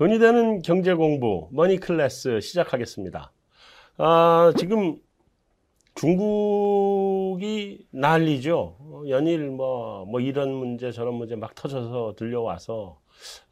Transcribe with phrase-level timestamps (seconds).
[0.00, 3.34] 돈이 되는 경제 공부 머니 클래스 시작하겠습니다.
[3.98, 4.96] 아, 지금
[5.94, 9.04] 중국이 난리죠.
[9.10, 12.98] 연일 뭐, 뭐 이런 문제 저런 문제 막 터져서 들려와서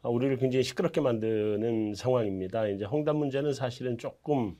[0.01, 2.67] 우리를 굉장히 시끄럽게 만드는 상황입니다.
[2.69, 4.55] 이제 홍단 문제는 사실은 조금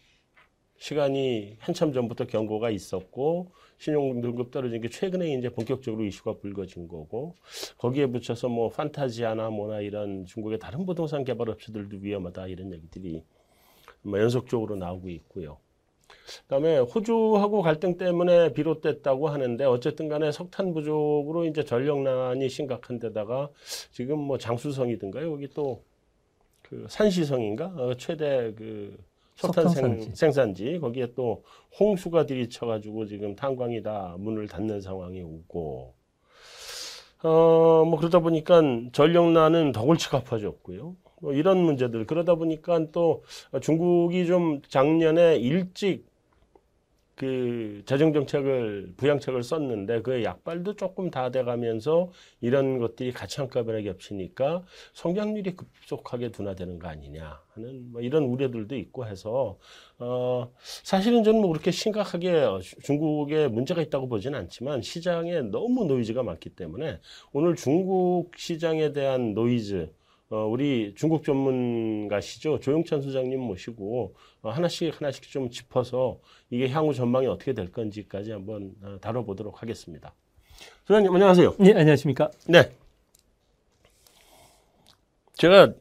[0.77, 7.35] 시간이 한참 전부터 경고가 있었고 신용 등급 떨어진 게 최근에 이제 본격적으로 이슈가 불거진 거고
[7.77, 13.23] 거기에 붙여서 뭐 판타지아나 뭐나 이런 중국의 다른 부동산 개발 업체들도 위험하다 이런 얘기들이
[14.03, 15.57] 뭐 연속적으로 나오고 있고요.
[16.43, 23.49] 그다음에 호주하고 갈등 때문에 비롯됐다고 하는데 어쨌든 간에 석탄 부족으로 이제 전력난이 심각한 데다가
[23.91, 25.89] 지금 뭐 장수성이든가요 여기 또
[26.69, 28.95] 그 산시성인가 어, 최대 그
[29.39, 30.79] 석탄 생, 생산지.
[30.79, 31.43] 거기에 또
[31.79, 35.93] 홍수가 들이쳐가지고 지금 탄광이 다 문을 닫는 상황이 오고.
[37.23, 38.61] 어 뭐 그러다 보니까
[38.93, 40.95] 전력난은 더 골치가 아파졌고요.
[41.21, 42.05] 뭐 이런 문제들.
[42.05, 43.23] 그러다 보니까 또
[43.61, 46.08] 중국이 좀 작년에 일찍
[47.19, 54.63] 그 재정 정책을 부양책을 썼는데 그 약발도 조금 다 돼가면서 이런 것들이 같이 한꺼번에 겹치니까
[54.93, 59.57] 성장률이 급속하게 둔화되는 거 아니냐 하는 뭐 이런 우려들도 있고 해서
[59.97, 62.45] 어 사실은 저는 뭐 그렇게 심각하게
[62.83, 67.01] 중국에 문제가 있다고 보지는 않지만 시장에 너무 노이즈가 많기 때문에
[67.33, 69.91] 오늘 중국 시장에 대한 노이즈
[70.31, 72.59] 어, 우리 중국 전문가시죠.
[72.59, 74.13] 조용찬 소장님 모시고
[74.43, 76.19] 어, 하나씩 하나씩 좀 짚어서
[76.51, 80.13] 이게 향후 전망이 어떻게 될 건지까지 한번 어, 다뤄보도록 하겠습니다.
[80.85, 81.55] 소장님 안녕하세요.
[81.57, 82.29] 네, 안녕하십니까?
[82.47, 82.71] 네.
[85.33, 85.73] 제가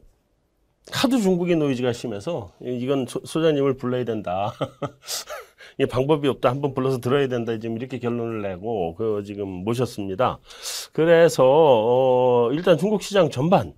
[0.93, 4.55] 하도 중국의 노이즈가 심해서 이건 소, 소장님을 불러야 된다.
[5.79, 6.49] 이 방법이 없다.
[6.49, 7.59] 한번 불러서 들어야 된다.
[7.59, 10.39] 지금 이렇게 결론을 내고 그 지금 모셨습니다.
[10.93, 13.75] 그래서 어, 일단 중국 시장 전반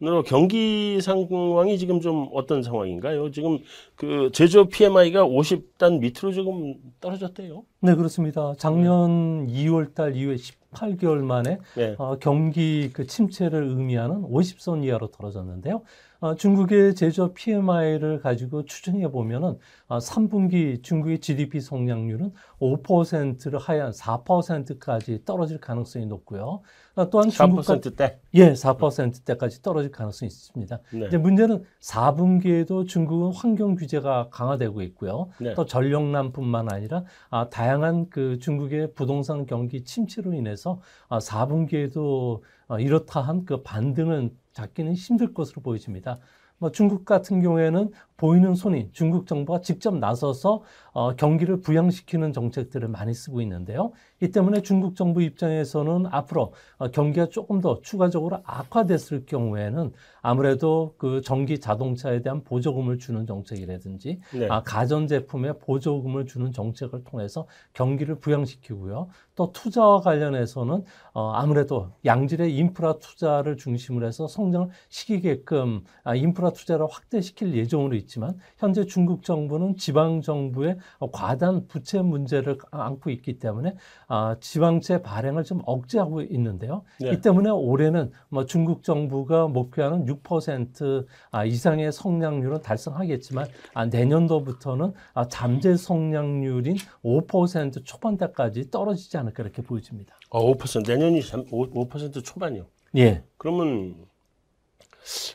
[0.00, 3.32] 으로 경기 상황이 지금 좀 어떤 상황인가요?
[3.32, 3.58] 지금
[3.96, 7.64] 그 제조업 PMI가 50단 밑으로 조금 떨어졌대요.
[7.80, 8.54] 네, 그렇습니다.
[8.58, 9.64] 작년 네.
[9.64, 11.96] 2월 달 이후에 18개월 만에 네.
[11.98, 15.82] 어, 경기 그 침체를 의미하는 50선 이하로 떨어졌는데요.
[16.20, 19.56] 어, 중국의 제조업 PMI를 가지고 추정해 보면은
[19.86, 26.62] 어, 3분기 중국의 GDP 성장률은 5%를 하향 4%까지 떨어질 가능성이 높고요.
[26.96, 30.80] 어, 또한 중국 4%대 예, 4%대까지 떨어질 가능성이 있습니다.
[30.92, 31.06] 네.
[31.06, 35.28] 이제 문제는 4분기에도 중국은 환경 규제가 강화되고 있고요.
[35.40, 35.54] 네.
[35.54, 43.20] 또 전력난뿐만 아니라 아, 다양한 그 중국의 부동산 경기 침체로 인해서 아, 4분기에도 어, 이렇다
[43.20, 46.18] 한 그 반등은 잡기는 힘들 것으로 보여집니다.
[46.58, 50.62] 뭐 중국 같은 경우에는 보이는 손이 중국 정부가 직접 나서서
[50.92, 53.92] 어, 경기를 부양시키는 정책들을 많이 쓰고 있는데요.
[54.20, 61.20] 이 때문에 중국 정부 입장에서는 앞으로 어, 경기가 조금 더 추가적으로 악화됐을 경우에는 아무래도 그
[61.22, 64.48] 전기 자동차에 대한 보조금을 주는 정책이라든지 네.
[64.50, 69.08] 아, 가전제품에 보조금을 주는 정책을 통해서 경기를 부양시키고요.
[69.36, 76.86] 또 투자와 관련해서는 어, 아무래도 양질의 인프라 투자를 중심으로 해서 성장을 시키게끔 아, 인프라 투자를
[76.90, 80.78] 확대시킬 예정으로 있 지만 현재 중국 정부는 지방 정부의
[81.12, 83.76] 과단 부채 문제를 안고 있기 때문에
[84.08, 86.82] 아, 지방채 발행을 좀 억제하고 있는데요.
[87.00, 87.12] 네.
[87.12, 95.28] 이 때문에 올해는 뭐 중국 정부가 목표하는 6% 아, 이상의 성장률은 달성하겠지만 아, 내년도부터는 아,
[95.28, 100.16] 잠재 성장률인 5% 초반대까지 떨어지지 않을까 이렇게 보여집니다.
[100.30, 101.20] 아, 5% 내년이
[101.50, 102.66] 5, 5% 초반이요.
[102.96, 103.22] 예.
[103.36, 103.94] 그러면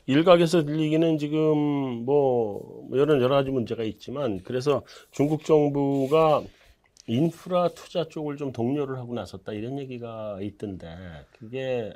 [0.05, 1.57] 일각에서 들리기는 지금
[2.05, 6.43] 뭐 여러 여러 가지 문제가 있지만 그래서 중국 정부가
[7.07, 10.95] 인프라 투자 쪽을 좀 독려를 하고 나섰다 이런 얘기가 있던데
[11.37, 11.91] 그게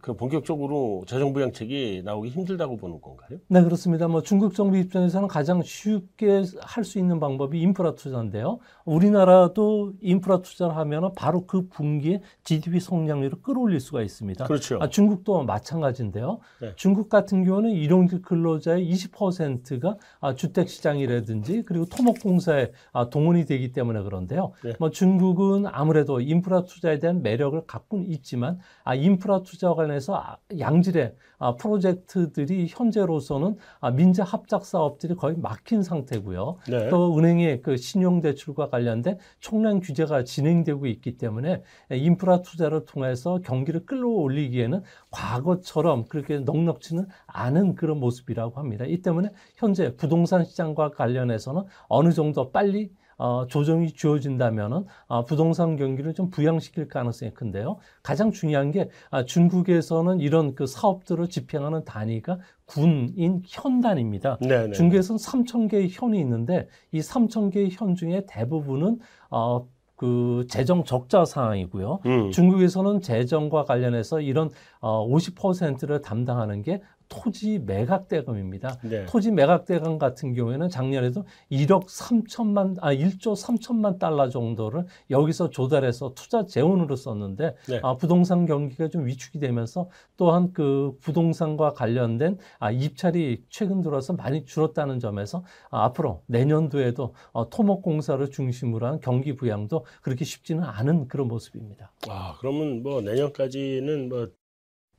[0.00, 3.38] 그 본격적으로 재정 부양책이 나오기 힘들다고 보는 건가요?
[3.48, 4.08] 네, 그렇습니다.
[4.08, 8.60] 뭐 중국 정부 입장에서는 가장 쉽게 할 수 있는 방법이 인프라 투자인데요.
[8.84, 14.44] 우리나라도 인프라 투자를 하면 바로 그 분기에 GDP 성장률을 끌어올릴 수가 있습니다.
[14.46, 14.78] 그렇죠.
[14.80, 16.38] 아, 중국도 마찬가지인데요.
[16.60, 16.72] 네.
[16.76, 23.72] 중국 같은 경우는 일용직 근로자의 20%가 아, 주택 시장이라든지 그리고 토목 공사에 아, 동원이 되기
[23.72, 24.52] 때문에 그런데요.
[24.62, 24.74] 네.
[24.78, 30.36] 뭐 중국은 아무래도 인프라 투자에 대한 매력을 갖고 있지만 아, 인프라 투자 투자와 관련해서 아,
[30.58, 36.58] 양질의 아, 프로젝트들이 현재로서는 아, 민자 합작 사업들이 거의 막힌 상태고요.
[36.68, 36.88] 네.
[36.88, 43.86] 또 은행의 그 신용 대출과 관련된 총량 규제가 진행되고 있기 때문에 인프라 투자를 통해서 경기를
[43.86, 48.84] 끌어올리기에는 과거처럼 그렇게 넉넉지는 않은 그런 모습이라고 합니다.
[48.86, 56.14] 이 때문에 현재 부동산 시장과 관련해서는 어느 정도 빨리 어, 조정이 주어진다면은 어, 부동산 경기를
[56.14, 57.78] 좀 부양시킬 가능성이 큰데요.
[58.02, 64.38] 가장 중요한 게 아, 중국에서는 이런 그 사업들을 집행하는 단위가 군인 현단입니다.
[64.40, 64.72] 네네.
[64.72, 68.98] 중국에서는 3천 개의 현이 있는데 이 3천 개의 현 중에 대부분은
[69.30, 69.66] 어,
[69.96, 72.00] 그 재정 적자 상황이고요.
[72.04, 72.30] 음.
[72.30, 78.78] 중국에서는 재정과 관련해서 이런 어, 50%를 담당하는 게 토지 매각 대금입니다.
[78.82, 79.06] 네.
[79.06, 86.12] 토지 매각 대금 같은 경우에는 작년에도 1억 3천만 아 1조 3천만 달러 정도를 여기서 조달해서
[86.14, 87.80] 투자 재원으로 썼는데 네.
[87.82, 94.44] 아, 부동산 경기가 좀 위축이 되면서 또한 그 부동산과 관련된 아, 입찰이 최근 들어서 많이
[94.44, 101.28] 줄었다는 점에서 아, 앞으로 내년도에도 어, 토목공사를 중심으로 한 경기 부양도 그렇게 쉽지는 않은 그런
[101.28, 101.92] 모습입니다.
[102.08, 104.28] 아, 그러면 뭐 내년까지는 뭐,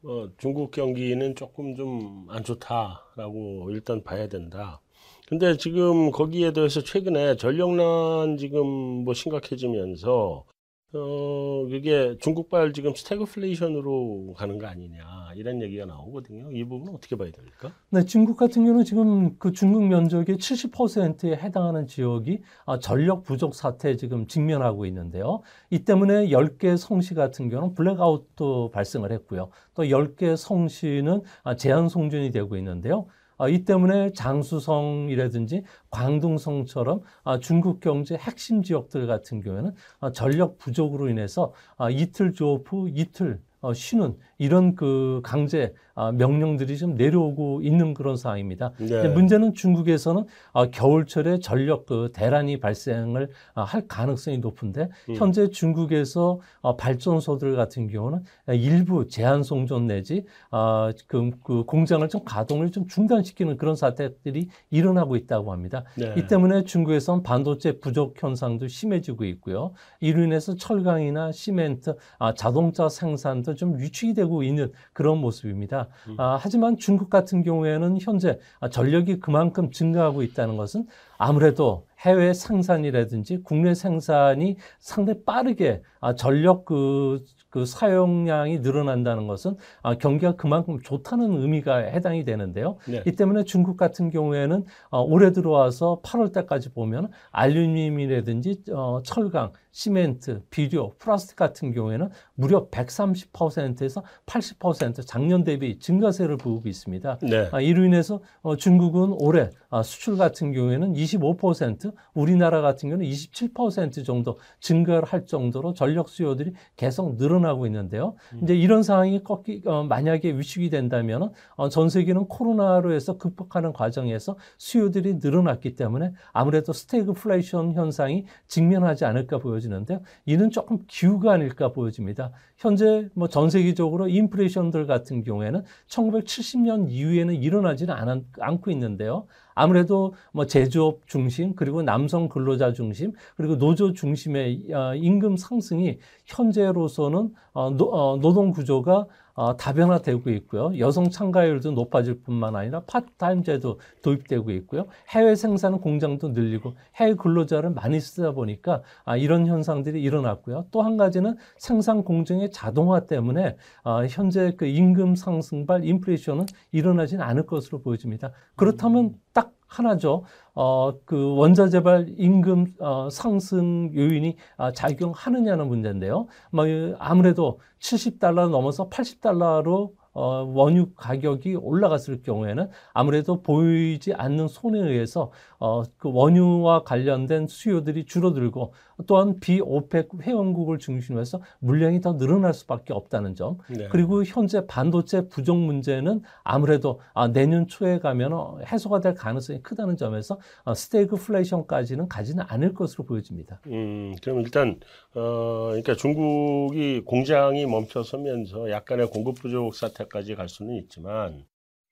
[0.02, 4.82] 뭐 중국 경기는 조금 좀 안 좋다라고 일단 봐야 된다.
[5.28, 8.66] 근데 지금 거기에 대해서 최근에 전력난 지금
[9.06, 10.46] 뭐 심각해지면서
[10.94, 16.50] 어, 그게 중국발 지금 스태그플레이션으로 가는 거 아니냐 이런 얘기가 나오거든요.
[16.52, 17.74] 이 부분은 어떻게 봐야 됩니까?
[17.90, 23.98] 네, 중국 같은 경우는 지금 그 중국 면적의 70%에 해당하는 지역이 아, 전력 부족 사태에
[23.98, 25.42] 지금 직면하고 있는데요.
[25.70, 29.50] 이 때문에 10개 성시 같은 경우는 블랙아웃도 발생을 했고요.
[29.74, 33.08] 또 10개 성시는 아, 제한 송전이 되고 있는데요.
[33.38, 41.10] 아, 이 때문에 장수성이라든지 광둥성처럼 아, 중국 경제 핵심 지역들 같은 경우에는 아, 전력 부족으로
[41.10, 47.62] 인해서 아, 이틀 조업 후 이틀 어, 쉬는 이런 그 강제 아, 명령들이 좀 내려오고
[47.64, 48.72] 있는 그런 상황입니다.
[48.78, 49.08] 네.
[49.08, 55.16] 문제는 중국에서는 아, 겨울철에 전력 그 대란이 발생을 아, 할 가능성이 높은데 음.
[55.16, 62.22] 현재 중국에서 어, 발전소들 같은 경우는 일부 제한 송전 내지 아, 그, 그 공장을 좀
[62.24, 65.84] 가동을 좀 중단시키는 그런 사태들이 일어나고 있다고 합니다.
[65.98, 66.14] 네.
[66.16, 69.74] 이 때문에 중국에서는 반도체 부족 현상도 심해지고 있고요.
[70.00, 75.88] 이로 인해서 철강이나 시멘트, 아, 자동차 생산도 좀 위축이 되고 있는 그런 모습입니다.
[76.08, 76.16] 음.
[76.18, 80.86] 아, 하지만 중국 같은 경우에는 현재 아, 전력이 그만큼 증가하고 있다는 것은
[81.18, 89.96] 아무래도 해외 생산이라든지 국내 생산이 상당히 빠르게 아, 전력 그, 그 사용량이 늘어난다는 것은 아,
[89.96, 92.78] 경기가 그만큼 좋다는 의미가 해당이 되는데요.
[92.88, 93.02] 네.
[93.08, 100.42] 이 때문에 중국 같은 경우에는 어, 올해 들어와서 8월 때까지 보면 알루미늄이라든지 어, 철강, 시멘트,
[100.50, 107.20] 비료, 플라스틱 같은 경우에는 무려 130%에서 80% 작년 대비 증가세를 보이고 있습니다.
[107.24, 107.50] 네.
[107.52, 114.06] 아, 이로 인해서 어, 중국은 올해 아, 수출 같은 경우에는 25%, 우리나라 같은 경우는 27%
[114.06, 118.16] 정도 증가를 할 정도로 전력 수요들이 계속 늘어나고 있는데요.
[118.44, 124.38] 이제 이런 상황이 꺾이, 어, 만약에 위축이 된다면 어, 전 세계는 코로나로 해서 극복하는 과정에서
[124.58, 130.02] 수요들이 늘어났기 때문에 아무래도 스태그플레이션 현상이 직면하지 않을까 보여지는데요.
[130.26, 132.32] 이는 조금 기우가 아닐까 보여집니다.
[132.58, 139.28] 현재 뭐 전 세계적으로 인플레이션들 같은 경우에는 1970년 이후에는 일어나지는 않, 않고 있는데요.
[139.58, 147.34] 아무래도 뭐 제조업 중심 그리고 남성 근로자 중심 그리고 노조 중심의 어, 임금 상승이 현재로서는
[147.54, 150.72] 어, 노, 어, 노동 구조가 어, 다변화되고 있고요.
[150.80, 154.88] 여성 참가율도 높아질 뿐만 아니라 파트타임 제도 도입되고 있고요.
[155.10, 160.66] 해외 생산 공장도 늘리고 해외 근로자를 많이 쓰다 보니까 아, 이런 현상들이 일어났고요.
[160.72, 167.46] 또 한 가지는 생산 공정의 자동화 때문에 아, 현재 그 임금 상승발 인플레이션은 일어나지는 않을
[167.46, 168.32] 것으로 보여집니다.
[168.56, 170.24] 그렇다면 딱 하나죠.
[170.56, 176.28] 어, 그 원자 재발 임금 어, 상승 요인이 아, 작용하느냐는 문제인데요.
[176.52, 176.66] 뭐,
[177.00, 185.84] 아무래도 70달러 넘어서 80달러로 어, 원유 가격이 올라갔을 경우에는 아무래도 보이지 않는 손에 의해서 어,
[185.98, 188.74] 그 원유와 관련된 수요들이 줄어들고
[189.06, 193.58] 또한 비OPEC 회원국을 중심으로 해서 물량이 더 늘어날 수밖에 없다는 점.
[193.70, 193.88] 네.
[193.90, 199.98] 그리고 현재 반도체 부족 문제는 아무래도 아, 내년 초에 가면 어, 해소가 될 가능성이 크다는
[199.98, 203.60] 점에서 어, 스태그플레이션까지는 가지는 않을 것으로 보여집니다.
[203.68, 204.80] 음, 그럼 일단,
[205.14, 211.46] 어, 그러니까 중국이 공장이 멈춰서면서 약간의 공급 부족 사태까지 갈 수는 있지만,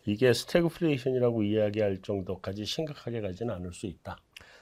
[0.06, 4.18] 이게 스태그플레이션이라고 이야기할 정도까지 심각하게 가지는 않을 수 있다.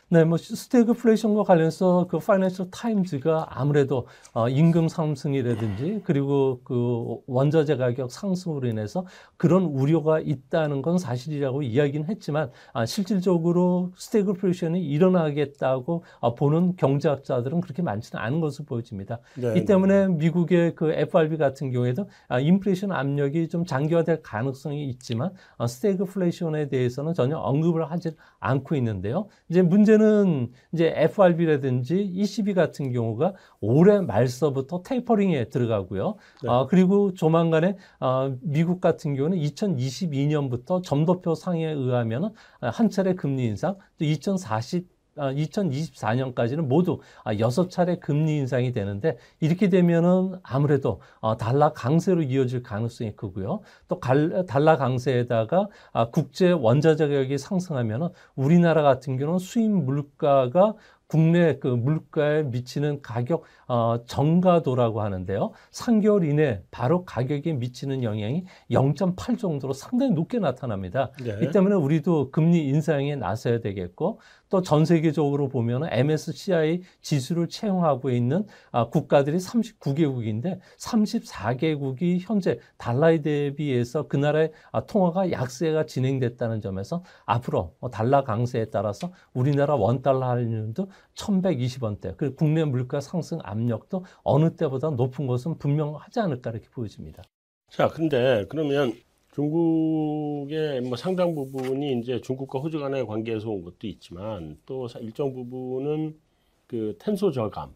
[0.09, 8.11] 네, 뭐 스태그플레이션과 관련해서 그 파이낸셜 타임즈가 아무래도 어, 임금 상승이라든지 그리고 그 원자재 가격
[8.11, 9.07] 상승으로 인해서
[9.37, 17.81] 그런 우려가 있다는 건 사실이라고 이야기는 했지만 아, 실질적으로 스태그플레이션이 일어나겠다고 어, 보는 경제학자들은 그렇게
[17.81, 19.17] 많지는 않은 것으로 보여집니다.
[19.35, 19.57] 네.
[19.57, 25.65] 이 때문에 미국의 그 FRB 같은 경우에도 아, 인플레이션 압력이 좀 장기화될 가능성이 있지만 아,
[25.65, 29.27] 스태그플레이션에 대해서는 전혀 언급을 하지 않고 있는데요.
[29.49, 36.15] 이제 문제는 문제는 이제 FRB라든지 ECB 같은 경우가 올해 말서부터 테이퍼링에 들어가고요.
[36.43, 36.49] 네.
[36.49, 43.75] 아, 그리고 조만간에 아, 미국 같은 경우는 2022년부터 점도표 상에 의하면 한 차례 금리 인상,
[43.97, 51.37] 또 2040 아, 2024년까지는 모두 아, 여섯 차례 금리 인상이 되는데 이렇게 되면은 아무래도 어,
[51.37, 53.61] 달러 강세로 이어질 가능성이 크고요.
[53.87, 60.73] 또 갈, 달러 강세에다가 아, 국제 원자재 가격이 상승하면은 우리나라 같은 경우는 수입 물가가
[61.13, 65.51] 국내 그 물가에 미치는 가격 어, 정가도라고 하는데요.
[65.71, 71.11] 3개월 이내 바로 가격에 미치는 영향이 0.8 정도로 상당히 높게 나타납니다.
[71.23, 71.37] 네.
[71.43, 74.19] 이 때문에 우리도 금리 인상에 나서야 되겠고
[74.53, 84.07] 또 전 세계적으로 보면 MSCI 지수를 채용하고 있는 아, 국가들이 39개국인데 34개국이 현재 달러에 대비해서
[84.07, 90.87] 그 나라의 아, 통화가 약세가 진행됐다는 점에서 앞으로 어, 달러 강세에 따라서 우리나라 원달러 할인율도
[91.15, 97.23] 1120원대 그리고 국내 물가 상승 압력도 어느 때보다 높은 것은 분명하지 않을까 이렇게 보여집니다.
[97.71, 98.93] 자, 근데 그러면
[99.35, 106.19] 중국의 뭐 상당 부분이 이제 중국과 호주 간의 관계에서 온 것도 있지만 또 일정 부분은
[106.67, 107.73] 그 탄소 저감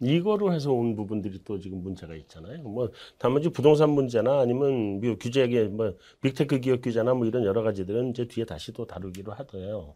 [0.00, 2.62] 이거로 해서 온 부분들이 또 지금 문제가 있잖아요.
[2.62, 8.10] 뭐 단지 부동산 문제나 아니면 미국 규제에 뭐 빅테크 기업 규제나 뭐 이런 여러 가지들은
[8.10, 9.94] 이제 뒤에 다시 또 다루기로 하더래요.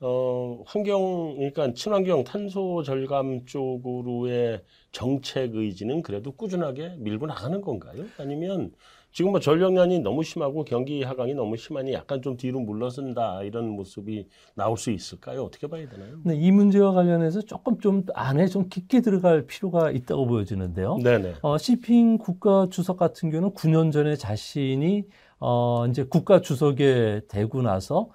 [0.00, 8.06] 어, 환경, 그러니까 친환경 탄소 절감 쪽으로의 정책 의지는 그래도 꾸준하게 밀고 나가는 건가요?
[8.18, 8.72] 아니면
[9.12, 14.26] 지금 뭐 전력난이 너무 심하고 경기 하강이 너무 심하니 약간 좀 뒤로 물러선다 이런 모습이
[14.54, 15.44] 나올 수 있을까요?
[15.44, 16.18] 어떻게 봐야 되나요?
[16.24, 20.96] 네, 이 문제와 관련해서 조금 좀 안에 좀 깊게 들어갈 필요가 있다고 보여지는데요.
[21.02, 21.34] 네네.
[21.42, 25.04] 어, 시핑 국가 주석 같은 경우는 9년 전에 자신이
[25.38, 28.08] 어, 이제 국가 주석에 되고 나서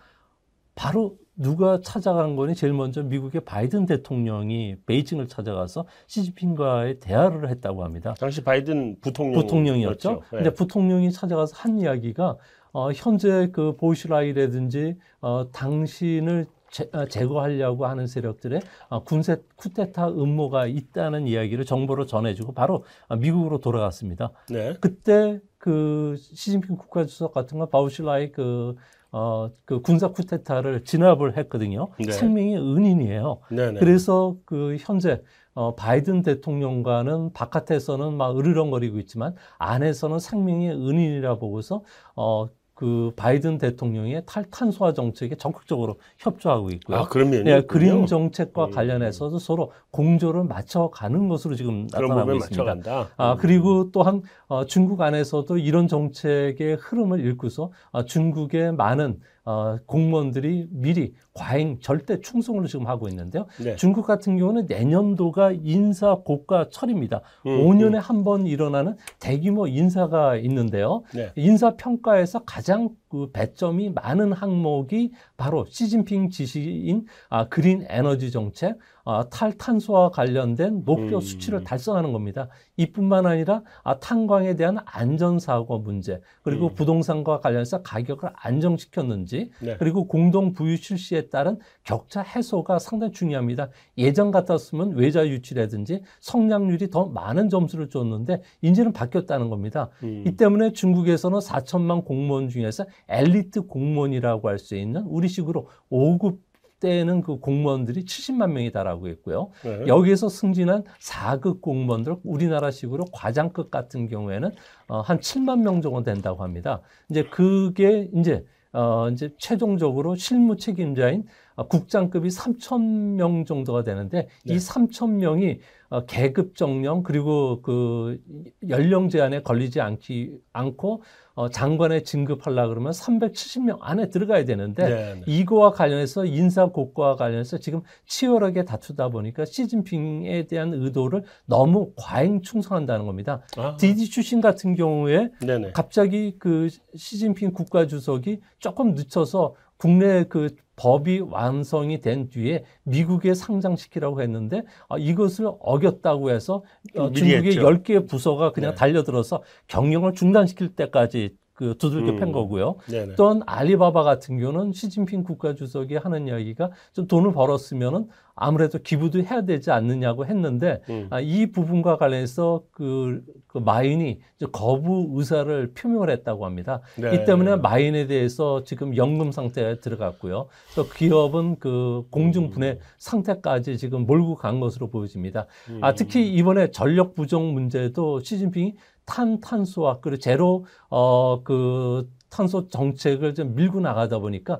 [0.74, 8.16] 바로 누가 찾아간 거니 제일 먼저 미국의 바이든 대통령이 베이징을 찾아가서 시진핑과의 대화를 했다고 합니다.
[8.20, 10.12] 당시 바이든 부통령 부통령이었죠.
[10.32, 10.38] 네.
[10.38, 12.38] 근데 부통령이 찾아가서 한 이야기가
[12.74, 20.68] 어, 현재 그 보이슈라이라든지 어, 당신을 제, 어, 제거하려고 하는 세력들의 어, 군세 쿠데타 음모가
[20.68, 24.32] 있다는 이야기를 정보로 전해주고 바로 어, 미국으로 돌아갔습니다.
[24.50, 24.76] 네.
[24.82, 28.76] 그때 그 시진핑 국가주석 같은 건 바우실라의 그
[29.12, 31.90] 어, 그 군사 쿠데타를 진압을 했거든요.
[32.00, 32.12] 네.
[32.12, 33.40] 생명의 은인이에요.
[33.50, 33.80] 네네.
[33.80, 35.22] 그래서 그 현재
[35.54, 41.84] 어, 바이든 대통령과는 바깥에서는 막 으르렁거리고 있지만 안에서는 생명의 은인이라 보고서
[42.16, 42.48] 어,
[42.78, 46.98] 그 바이든 대통령의 탈탄소화 정책에 적극적으로 협조하고 있고요.
[46.98, 47.68] 아, 그런 면이 네, 있군요.
[47.68, 48.72] 그린 정책과 음.
[48.72, 52.64] 관련해서도 서로 공조를 맞춰가는 것으로 지금 나타나고 있습니다.
[52.64, 53.10] 맞춰간다.
[53.18, 53.38] 아, 음.
[53.40, 61.14] 그리고 또한 어, 중국 안에서도 이런 정책의 흐름을 읽고서 어, 중국의 많은 어, 공무원들이 미리
[61.34, 63.46] 과잉 절대 충성을 지금 하고 있는데요.
[63.64, 63.78] 네.
[63.78, 67.22] 중국 같은 경우는 내년도가 인사 고가 철입니다.
[67.46, 71.04] 음, 5년에 한번 일어나는 대규모 인사가 있는데요.
[71.14, 71.32] 네.
[71.38, 78.78] 인사 평가에서 가장 그 배점이 많은 항목이 바로 시진핑 지시인 아, 그린 에너지 정책,
[79.10, 81.22] 아, 탈탄소와 관련된 목표 음.
[81.22, 82.50] 수치를 달성하는 겁니다.
[82.76, 86.76] 이뿐만 아니라 아, 탄광에 대한 안전사고 문제, 그리고 음.
[86.76, 89.78] 부동산과 관련해서 가격을 안정시켰는지, 네.
[89.80, 93.70] 그리고 공동 부유 실시에 따른 격차 해소가 상당히 중요합니다.
[93.98, 99.90] 예전 같았으면 외자 유치라든지 성장률이 더 많은 점수를 줬는데 이제는 바뀌었다는 겁니다.
[100.04, 100.26] 음.
[100.28, 106.40] 이 때문에 중국에서는 4천만 공무원 중에서 엘리트 공무원이라고 할 수 있는 우리식으로 5급
[106.80, 109.52] 때는 그 공무원들이 70만 명이 달하고 있고요.
[109.64, 109.88] 네.
[109.88, 114.52] 여기에서 승진한 4급 공무원들 우리나라식으로 과장급 같은 경우에는
[114.88, 116.82] 어, 한 7만 명 정도 된다고 합니다.
[117.10, 124.54] 이제 그게 이제 어, 이제 최종적으로 실무 책임자인 어, 국장급이 3천 명 정도가 되는데 네.
[124.54, 128.20] 이 3천 명이 어, 계급 정령 그리고 그
[128.68, 131.04] 연령 제한에 걸리지 않기 않고
[131.36, 135.24] 어, 장관에 진급하려 그러면 370명 안에 들어가야 되는데 네, 네.
[135.28, 143.06] 이거와 관련해서 인사 고과와 관련해서 지금 치열하게 다투다 보니까 시진핑에 대한 의도를 너무 과잉 충성한다는
[143.06, 143.42] 겁니다.
[143.56, 145.72] 아, 디디 출신 같은 경우에 네네.
[145.72, 154.22] 갑자기 그 시진핑 국가 주석이 조금 늦춰서 국내 그 법이 완성이 된 뒤에 미국에 상장시키라고
[154.22, 156.64] 했는데 아, 이것을 어겼다고 해서
[156.96, 157.62] 어, 중국의 했죠.
[157.62, 158.76] 10개 부서가 그냥 네.
[158.76, 162.32] 달려들어서 경영을 중단시킬 때까지 그 두들겨 팬 음.
[162.32, 162.76] 거고요.
[162.88, 163.16] 네네.
[163.16, 169.72] 또한 알리바바 같은 경우는 시진핑 국가주석이 하는 이야기가 좀 돈을 벌었으면은 아무래도 기부도 해야 되지
[169.72, 171.08] 않느냐고 했는데 음.
[171.10, 174.20] 아, 이 부분과 관련해서 그, 그 마인이
[174.52, 176.82] 거부 의사를 표명을 했다고 합니다.
[176.96, 177.16] 네.
[177.16, 180.50] 이 때문에 마인에 대해서 지금 연금 상태에 들어갔고요.
[180.76, 182.80] 또 기업은 그 공중분해 음.
[183.00, 185.48] 상태까지 지금 몰고 간 것으로 보여집니다.
[185.72, 185.80] 음.
[185.82, 188.76] 아, 특히 이번에 전력 부족 문제도 시진핑이
[189.08, 194.60] 탄 탄소화 그리고 제로 어 그 탄소 정책을 좀 밀고 나가다 보니까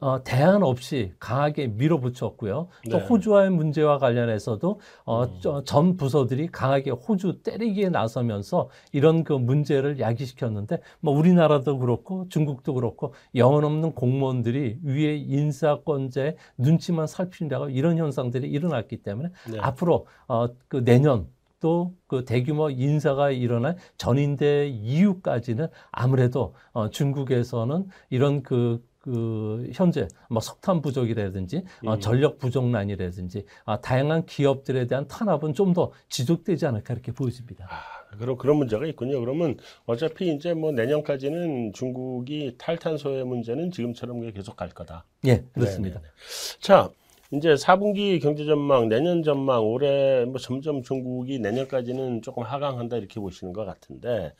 [0.00, 2.68] 어, 대안 없이 강하게 밀어붙였고요.
[2.90, 3.04] 또 네.
[3.04, 5.38] 호주와의 문제와 관련해서도 어, 음.
[5.42, 12.72] 저- 전 부서들이 강하게 호주 때리기에 나서면서 이런 그 문제를 야기시켰는데 뭐 우리나라도 그렇고 중국도
[12.74, 19.58] 그렇고 영혼 없는 공무원들이 위에 인사권자의 눈치만 살피려고 이런 현상들이 일어났기 때문에 네.
[19.60, 21.26] 앞으로 어, 그 내년
[21.62, 30.40] 또 그 대규모 인사가 일어날 전인대 이후까지는 아무래도 어, 중국에서는 이런 그, 그 현재 뭐
[30.40, 32.00] 석탄 부족이라든지 어, 음.
[32.00, 37.66] 전력 부족난이라든지 아, 다양한 기업들에 대한 탄압은 좀 더 지속되지 않을까 이렇게 보여집니다.
[37.70, 39.18] 아, 그런 그런 문제가 있군요.
[39.20, 45.06] 그러면 어차피 이제 뭐 내년까지는 중국이 탈탄소의 문제는 지금처럼 계속 갈 거다.
[45.26, 46.00] 예, 그렇습니다.
[46.00, 46.12] 네네네.
[46.60, 46.90] 자,
[47.32, 53.52] 이제 4분기 경제 전망, 내년 전망, 올해 뭐 점점 중국이 내년까지는 조금 하강한다 이렇게 보시는
[53.54, 54.34] 것 같은데,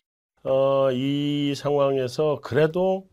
[0.45, 3.07] 어, 이 상황에서 그래도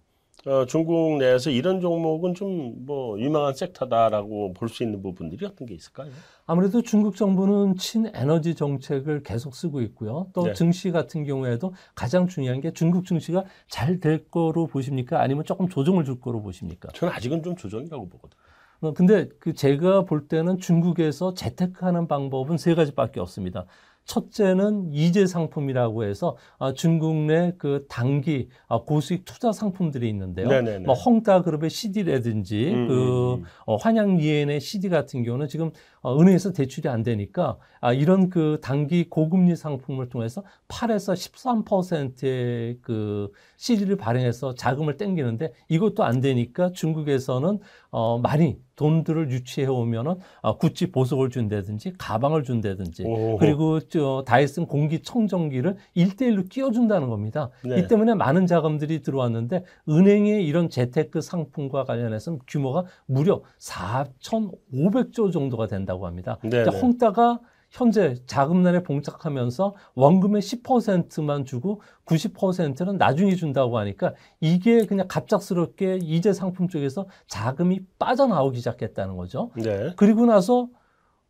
[0.46, 5.76] 어, 중국 내에서 이런 종목은 좀 뭐 유망한 섹터다라고 볼 수 있는 부분들이 어떤 게
[5.76, 6.12] 있을까요?
[6.46, 10.30] 아무래도 중국 정부는 친에너지 정책을 계속 쓰고 있고요.
[10.34, 10.54] 또 네.
[10.54, 15.22] 증시 같은 경우에도 가장 중요한 게 중국 증시가 잘 될 거로 보십니까?
[15.22, 16.90] 아니면 조금 조정을 줄 거로 보십니까?
[16.94, 18.40] 저는 아직은 좀 조정이라고 보거든요.
[18.82, 23.66] 어, 근데 그 제가 볼 때는 중국에서 재테크하는 방법은 세 가지밖에 없습니다.
[24.06, 30.48] 첫째는 이재 상품이라고 해서 아, 중국 내 그 단기 아, 고수익 투자 상품들이 있는데요.
[30.48, 30.86] 네네네.
[30.86, 33.44] 뭐 헝다 그룹의 CD라든지 음, 그 음, 음.
[33.66, 35.72] 어, 환양리엔의 CD 같은 경우는 지금
[36.02, 43.32] 어, 은행에서 대출이 안 되니까 아, 이런 그 단기 고금리 상품을 통해서 8에서 13%의 그
[43.58, 47.60] CD를 발행해서 자금을 땡기는데 이것도 안 되니까 중국에서는
[47.92, 53.38] 어, 많이 돈들을 유치해 오면은 어, 구찌 보석을 준다든지 가방을 준다든지 오호.
[53.38, 57.50] 그리고 저 다이슨 공기 청정기를 일대일로 끼워준다는 겁니다.
[57.66, 57.80] 네.
[57.80, 66.06] 이 때문에 많은 자금들이 들어왔는데 은행의 이런 재테크 상품과 관련해서는 규모가 무려 4,500조 정도가 된다고
[66.06, 66.38] 합니다.
[66.44, 66.70] 네네.
[66.70, 67.40] 이제 헝다가
[67.72, 76.68] 현재 자금난에 봉착하면서 원금의 10%만 주고 90%는 나중에 준다고 하니까 이게 그냥 갑작스럽게 이재 상품
[76.68, 79.52] 쪽에서 자금이 빠져나오기 시작했다는 거죠.
[79.56, 79.94] 네.
[79.98, 80.68] 그리고 나서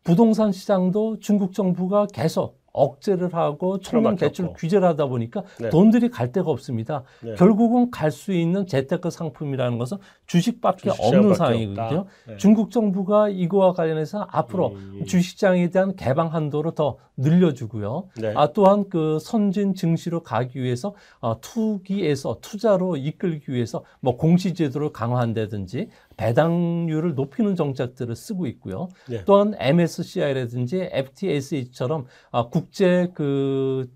[0.02, 4.16] 부동산 시장도 중국 정부가 계속 억제를 하고 틀어막혔고.
[4.18, 5.70] 대출 규제를 하다 보니까 네.
[5.70, 7.04] 돈들이 갈 데가 없습니다.
[7.22, 7.34] 네.
[7.34, 11.34] 결국은 갈 수 있는 재테크 상품이라는 것은 주식밖에 없는.
[11.34, 12.06] 상황이거든요.
[12.26, 12.36] 네.
[12.36, 15.04] 중국 정부가 이거와 관련해서 앞으로 음.
[15.06, 18.08] 주식시장에 대한 개방 한도를 더 늘려주고요.
[18.16, 18.32] 네.
[18.34, 25.88] 아, 또한 그 선진 증시로 가기 위해서 어, 투기에서 투자로 이끌기 위해서 뭐 공시제도를 강화한다든지
[26.20, 28.88] 배당률을 높이는 정책들을 쓰고 있고요.
[29.08, 29.24] 네.
[29.24, 33.90] 또한 MSCI라든지 FTSE처럼 아, 국제 그,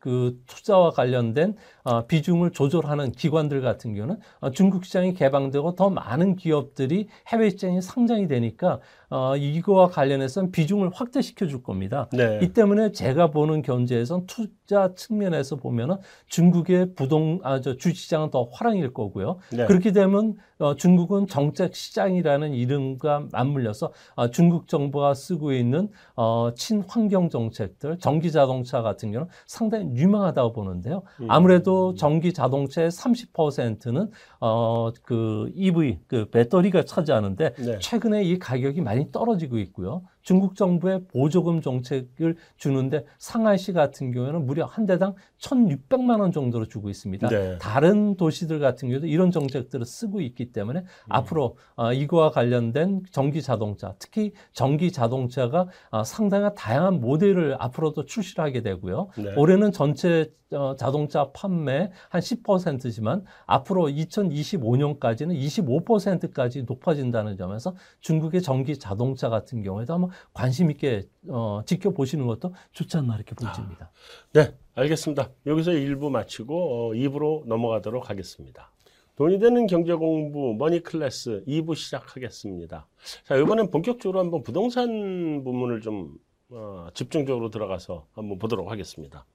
[0.00, 6.36] 그 투자와 관련된 어, 비중을 조절하는 기관들 같은 경우는 어, 중국 시장이 개방되고 더 많은
[6.36, 12.08] 기업들이 해외 시장에 상장이 되니까 어, 이거와 관련해서는 비중을 확대시켜 줄 겁니다.
[12.12, 12.40] 네.
[12.42, 15.96] 이 때문에 제가 보는 견제에선 투자 측면에서 보면은
[16.26, 19.38] 중국의 부동 아 저 주시장은 더 화랑일 거고요.
[19.52, 19.66] 네.
[19.66, 27.28] 그렇게 되면 어, 중국은 정책 시장이라는 이름과 맞물려서 어, 중국 정부가 쓰고 있는 어, 친환경
[27.30, 31.02] 정책들, 전기 자동차 같은 경우는 상당히 유망하다고 보는데요.
[31.20, 31.30] 음.
[31.30, 34.10] 아무래도 전기 자동차의 30%는
[34.40, 37.78] 어, 그 EV, 그 배터리가 차지하는데 네.
[37.78, 40.02] 최근에 이 가격이 많이 떨어지고 있고요.
[40.28, 46.90] 중국 정부의 보조금 정책을 주는데 상하이시 같은 경우에는 무려 한 대당 1,600만 원 정도로 주고
[46.90, 47.30] 있습니다.
[47.30, 47.56] 네.
[47.58, 50.84] 다른 도시들 같은 경우도 이런 정책들을 쓰고 있기 때문에 음.
[51.08, 58.44] 앞으로 어, 이거와 관련된 전기 자동차, 특히 전기 자동차가 어, 상당한 다양한 모델을 앞으로도 출시를
[58.44, 59.08] 하게 되고요.
[59.16, 59.34] 네.
[59.34, 69.28] 올해는 전체 어, 자동차 판매 한 10%지만 앞으로 2025년까지는 25%까지 높아진다는 점에서 중국의 전기 자동차
[69.28, 73.90] 같은 경우에도 한번 관심 있게 어, 지켜보시는 것도 좋지 않나 이렇게 보여집니다.
[74.32, 75.30] 네, 알겠습니다.
[75.46, 78.72] 여기서 1부 마치고 어, 2부로 넘어가도록 하겠습니다.
[79.16, 82.86] 돈이 되는 경제 공부 머니 클래스 2부 시작하겠습니다.
[83.24, 86.16] 자, 이번엔 본격적으로 한번 부동산 부문을 좀
[86.50, 89.26] 어, 집중적으로 들어가서 한번 보도록 하겠습니다.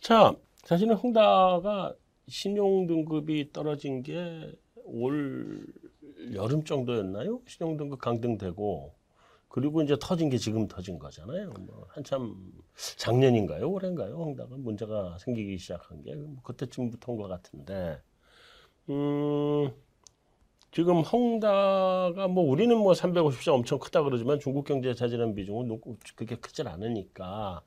[0.00, 0.34] 자,
[0.64, 1.94] 사실은 홍다가
[2.26, 4.52] 신용 등급이 떨어진 게
[4.90, 5.66] 올
[6.34, 7.40] 여름 정도였나요?
[7.46, 8.94] 신용 등급 강등되고
[9.48, 11.50] 그리고 이제 터진 게 지금 터진 거잖아요.
[11.60, 12.36] 뭐 한참
[12.96, 14.14] 작년인가요, 올해인가요?
[14.14, 18.00] 홍다가 문제가 생기기 시작한 게뭐 그때쯤부터인 것 같은데,
[18.90, 19.72] 음,
[20.70, 25.80] 지금 홍다가 뭐 우리는 뭐 350자 엄청 크다 그러지만 중국 경제에 차지하는 비중은
[26.14, 27.62] 그게 크질 않으니까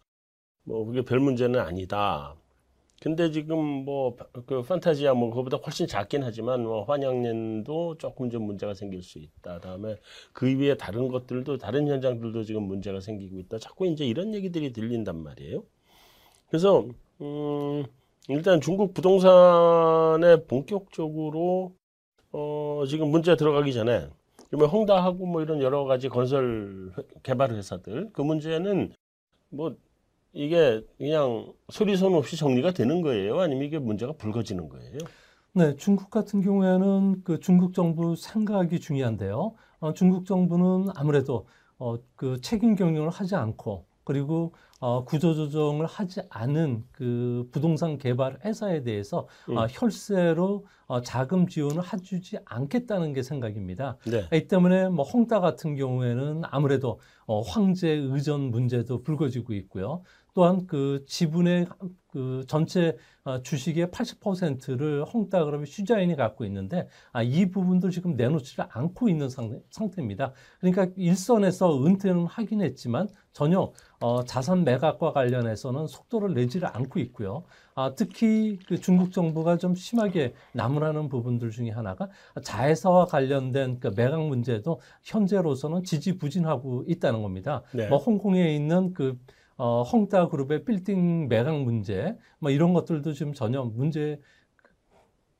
[0.63, 2.35] 뭐 그게 별 문제는 아니다.
[3.01, 8.73] 근데 지금 뭐 그 판타지야 뭐 그거보다 훨씬 작긴 하지만 뭐 환양년도 조금 좀 문제가
[8.73, 9.59] 생길 수 있다.
[9.59, 9.97] 다음에
[10.33, 13.59] 그 이외에 다른 것들도 다른 현장들도 지금 문제가 생기고 있다.
[13.59, 15.63] 자꾸 이제 이런 얘기들이 들린단 말이에요.
[16.49, 16.85] 그래서
[17.21, 17.85] 음
[18.29, 21.73] 일단 중국 부동산에 본격적으로
[22.31, 24.07] 어 지금 문제 들어가기 전에
[24.49, 26.91] 그러면 홍다하고 뭐 이런 여러 가지 건설
[27.23, 28.93] 개발 회사들 그 문제는
[29.49, 29.75] 뭐
[30.33, 33.39] 이게 그냥 소리소문 없이 정리가 되는 거예요?
[33.39, 34.97] 아니면 이게 문제가 불거지는 거예요?
[35.53, 39.55] 네, 중국 같은 경우에는 그 중국 정부 생각이 중요한데요.
[39.79, 46.83] 어, 중국 정부는 아무래도 어, 그 책임 경영을 하지 않고 그리고 어, 구조조정을 하지 않은
[46.91, 49.57] 그 부동산 개발 회사에 대해서 음.
[49.57, 53.97] 어, 혈세로 어, 자금 지원을 해주지 않겠다는 게 생각입니다.
[54.05, 54.27] 네.
[54.37, 60.03] 이 때문에 뭐 홍다 같은 경우에는 아무래도 어, 황제 의전 문제도 불거지고 있고요.
[60.33, 61.67] 또한 그 지분의
[62.07, 68.65] 그 전체 어, 주식의 80%를 홍다 그러면 휴자인이 갖고 있는데 아, 이 부분도 지금 내놓지를
[68.69, 76.33] 않고 있는 상태, 입니다 그러니까 일선에서 은퇴는 하긴 했지만 전혀 어, 자산 매각과 관련해서는 속도를
[76.33, 77.43] 내지를 않고 있고요.
[77.75, 82.09] 아, 특히 그 중국 정부가 좀 심하게 나무라는 부분들 중에 하나가
[82.43, 87.61] 자회사와 관련된 그 매각 문제도 현재로서는 지지부진하고 있다는 겁니다.
[87.73, 87.87] 네.
[87.87, 89.17] 뭐 홍콩에 있는 그
[89.61, 94.19] 어, 헝다 그룹의 빌딩 매각 문제, 뭐 이런 것들도 지금 전혀 문제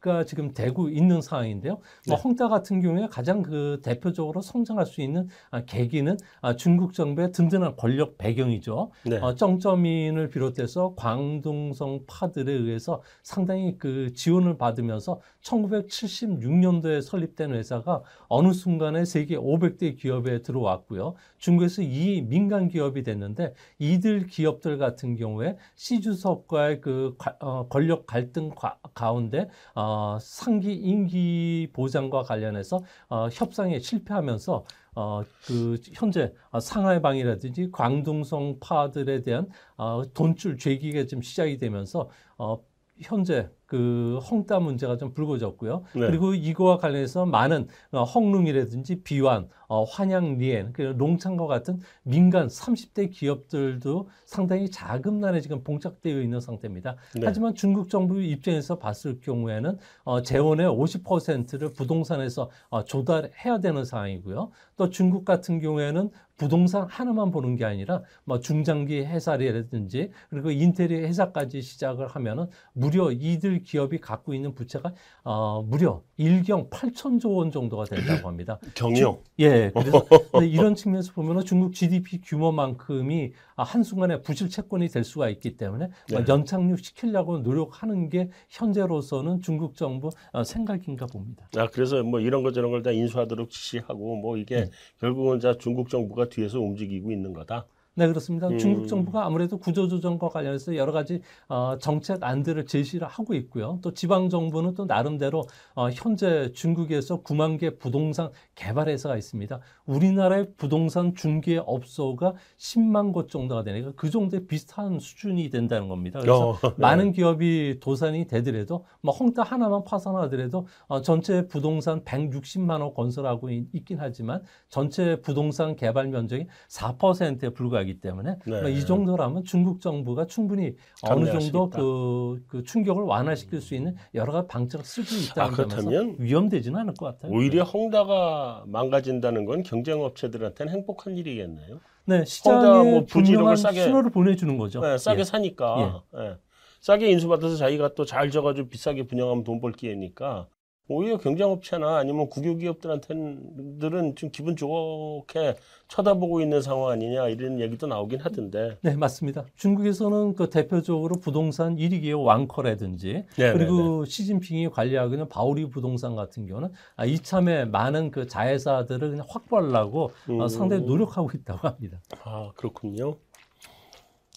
[0.02, 1.74] 가 지금 되고 있는 상황인데요.
[1.74, 2.12] 뭐 네.
[2.12, 7.32] 뭐 헝다 같은 경우에 가장 그 대표적으로 성장할 수 있는 아, 계기는 아, 중국 정부의
[7.32, 8.90] 든든한 권력 배경이죠.
[9.06, 9.18] 네.
[9.18, 19.06] 어, 정점인을 비롯해서 광동성 파들에 의해서 상당히 그 지원을 받으면서 1976년도에 설립된 회사가 어느 순간에
[19.06, 21.14] 세계 500대 기업에 들어왔고요.
[21.38, 28.50] 중국에서 이 민간 기업이 됐는데 이들 기업들 같은 경우에 시주석과의 그 어, 권력 갈등
[28.96, 38.60] 가운데 어, 어, 상기 임기 보장과 관련해서 어, 협상에 실패하면서 어, 그 현재 상하이방이라든지 광둥성
[38.62, 42.60] 파들에 대한 어, 돈줄 죄기가 좀 시작이 되면서 어,
[43.02, 45.84] 현재 그 헝따 문제가 좀 불거졌고요.
[45.96, 46.08] 네.
[46.08, 53.10] 그리고 이거와 관련해서 많은 어, 헝룽이라든지 비완, 어, 환양, 리엔, 그 농창과 같은 민간 30대
[53.10, 56.98] 기업들도 상당히 자금난에 지금 봉착되어 있는 상태입니다.
[57.16, 57.22] 네.
[57.24, 64.52] 하지만 중국 정부 입장에서 봤을 경우에는 어, 재원의 50%를 부동산에서 어, 조달해야 되는 상황이고요.
[64.76, 66.10] 또 중국 같은 경우에는
[66.42, 73.62] 부동산 하나만 보는 게 아니라 뭐 중장기 회사라든지 그리고 인테리어 회사까지 시작을 하면은 무려 이들
[73.62, 74.92] 기업이 갖고 있는 부채가
[75.24, 78.60] 어 무려 1경 8천조 원 정도가 된다고 합니다.
[78.74, 79.20] 경영.
[79.40, 79.61] 예.
[79.70, 80.06] 그래서
[80.44, 86.24] 이런 측면에서 보면은 중국 GDP 규모만큼이 한순간에 부실 채권이 될 수가 있기 때문에 네.
[86.28, 91.48] 연착륙 시키려고 노력하는 게 현재로서는 중국 정부 어, 생각인가 봅니다.
[91.58, 94.70] 아 그래서 뭐 이런 것 저런 걸 다 인수하도록 지시하고 뭐 이게 네.
[95.00, 97.68] 결국은 자 중국 정부가 뒤에서 움직이고 있는 거다.
[97.94, 98.48] 네, 그렇습니다.
[98.48, 98.58] 음.
[98.58, 103.80] 중국 정부가 아무래도 구조조정과 관련해서 여러 가지 어, 정책 안들을 제시를 하고 있고요.
[103.82, 105.44] 또 지방 정부는 또 나름대로
[105.76, 109.60] 어, 현재 중국에서 9만 개 부동산 개발 회사가 있습니다.
[109.88, 116.22] 우리나라의 부동산 중개 업소가 10만 곳 정도가 되니까 그 정도의 비슷한 수준이 된다는 겁니다.
[116.22, 116.70] 그래서 어, 네.
[116.78, 123.68] 많은 기업이 도산이 되더라도 뭐 헝따 하나만 파산하더라도 어, 전체 부동산 160만 원 건설하고 있,
[123.84, 128.72] 긴 하지만 전체 부동산 개발 면적이 4%에 불과 가기 때문에 네.
[128.72, 134.48] 이 정도라면 중국 정부가 충분히 어느 정도 그, 그, 충격을 완화시킬 수 있는 여러 가지
[134.48, 137.32] 방책을 쓰고 있다는 아, 점에서 위험되지는 않을 것 같아요.
[137.32, 141.80] 오히려 헝다가 망가진다는 건 경쟁업체들한테는 행복한 일이겠네요.
[142.06, 144.82] 네, 시장에 뭐 분명한 싸게, 신호를 보내주는 거죠.
[144.82, 145.24] 네, 싸게 예.
[145.24, 146.04] 사니까.
[146.16, 146.20] 예.
[146.22, 146.38] 예.
[146.82, 150.48] 싸게 인수받아서 자기가 또 잘 져가지고 비싸게 분양하면 돈 벌 기회니까
[150.92, 155.56] 오히려 경쟁업체나 아니면 국유기업들한테는 좀 기분 좋게
[155.88, 158.78] 쳐다보고 있는 상황 아니냐 이런 얘기도 나오긴 하던데.
[158.82, 159.46] 네, 맞습니다.
[159.56, 163.52] 중국에서는 그 대표적으로 부동산 1위 기업 왕커라든지 네네네.
[163.52, 164.12] 네, 그리고 네.
[164.12, 170.12] 시진핑이 관리하고 있는 바오리 부동산 같은 경우는 아, 이참에 많은 그 자회사들을 그냥 확보하려고 어,
[170.30, 170.48] 음.
[170.48, 172.00] 상당히 노력하고 있다고 합니다.
[172.24, 173.18] 아, 그렇군요.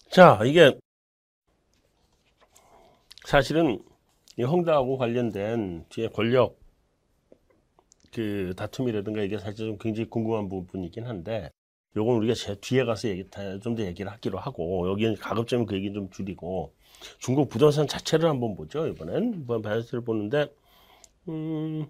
[0.09, 0.77] 자, 이게
[3.25, 3.79] 사실은
[4.37, 6.57] 이 헝다하고 관련된 뒤에 권력
[8.13, 11.49] 그 다툼이라든가 이게 사실 좀 굉장히 궁금한 부분이긴 한데
[11.97, 13.25] 요건 우리가 제 뒤에 가서 얘기
[13.63, 16.73] 좀 더 얘기를 하기로 하고 여기는 가급적이면 그 얘기 좀 줄이고
[17.19, 20.47] 중국 부동산 자체를 한번 보죠 이번엔 이번 밸런스를 보는데
[21.29, 21.87] 음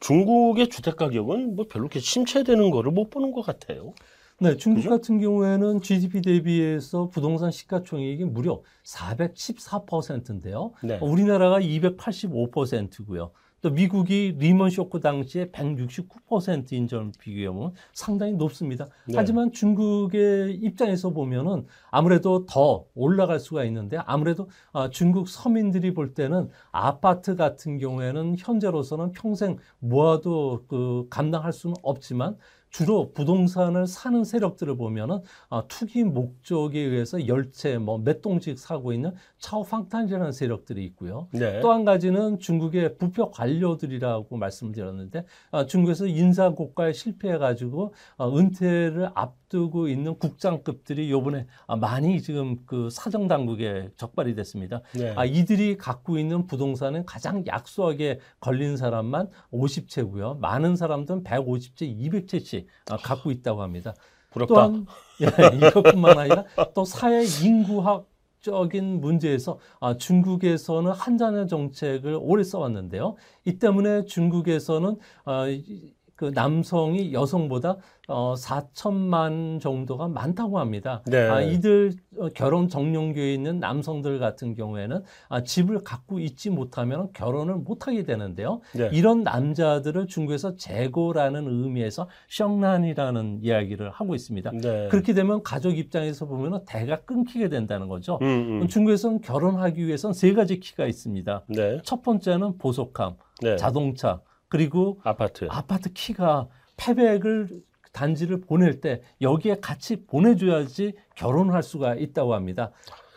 [0.00, 3.94] 중국의 주택 가격은 뭐 별로 이렇게 침체되는 거를 못 보는 것 같아요.
[4.42, 4.90] 네, 중국 그죠?
[4.90, 10.72] 같은 경우에는 GDP 대비해서 부동산 시가총액이 무려 414%인데요.
[10.82, 10.98] 네.
[11.00, 13.30] 우리나라가 285%고요.
[13.60, 18.88] 또 미국이 리먼 쇼크 당시에 169%인 점 비교하면 상당히 높습니다.
[19.06, 19.14] 네.
[19.16, 26.48] 하지만 중국의 입장에서 보면은 아무래도 더 올라갈 수가 있는데 아무래도 아, 중국 서민들이 볼 때는
[26.72, 32.36] 아파트 같은 경우에는 현재로서는 평생 모아도 그 감당할 수는 없지만
[32.72, 40.32] 주로 부동산을 사는 세력들을 보면은 아, 투기 목적에 의해서 열채 뭐몇 동씩 사고 있는 차오팡탄이라는
[40.32, 41.28] 세력들이 있고요.
[41.32, 41.60] 네.
[41.60, 49.10] 또한 가지는 중국의 부표 관료들이라고 말씀을 드렸는데 아, 중국에서 인사 고과에 실패해 가지고 어, 은퇴를
[49.14, 54.80] 앞 두고 있는 국장급들이 요번에 아, 많이 지금 그 사정 당국에 적발이 됐습니다.
[54.94, 55.12] 네.
[55.14, 60.38] 아, 이들이 갖고 있는 부동산은 가장 약소하게 걸린 사람만 50채고요.
[60.38, 63.94] 많은 사람들은 150채, 200채씩 아, 갖고 있다고 합니다.
[64.30, 64.54] 부럽다.
[64.54, 64.86] 또한
[65.20, 65.26] 예,
[65.66, 68.06] 이것뿐만 아니라 또 사회 인구학
[68.40, 73.16] 적인 문제에서 아, 중국에서는 한자녀 정책을 오래 써왔는데요.
[73.44, 81.02] 이 때문에 중국에서는 아, 이- 그 남성이 여성보다 어, 4천만 정도가 많다고 합니다.
[81.06, 81.28] 네.
[81.28, 87.56] 아, 이들 어, 결혼 정년기에 있는 남성들 같은 경우에는 아, 집을 갖고 있지 못하면 결혼을
[87.56, 88.60] 못하게 되는데요.
[88.72, 88.88] 네.
[88.92, 94.52] 이런 남자들을 중국에서 재고라는 의미에서 션란이라는 이야기를 하고 있습니다.
[94.62, 94.88] 네.
[94.92, 98.20] 그렇게 되면 가족 입장에서 보면 대가 끊기게 된다는 거죠.
[98.22, 98.68] 음, 음.
[98.68, 101.46] 중국에서는 결혼하기 위해서는 세 가지 키가 있습니다.
[101.48, 101.80] 네.
[101.82, 103.56] 첫 번째는 보석함, 네.
[103.56, 104.20] 자동차,
[104.52, 105.46] 그리고 아파트.
[105.48, 107.62] 아파트 키가 패백을
[107.92, 112.70] 단지를 보낼 때 여기에 같이 보내줘야지 결혼을 할 수가 있다고 합니다.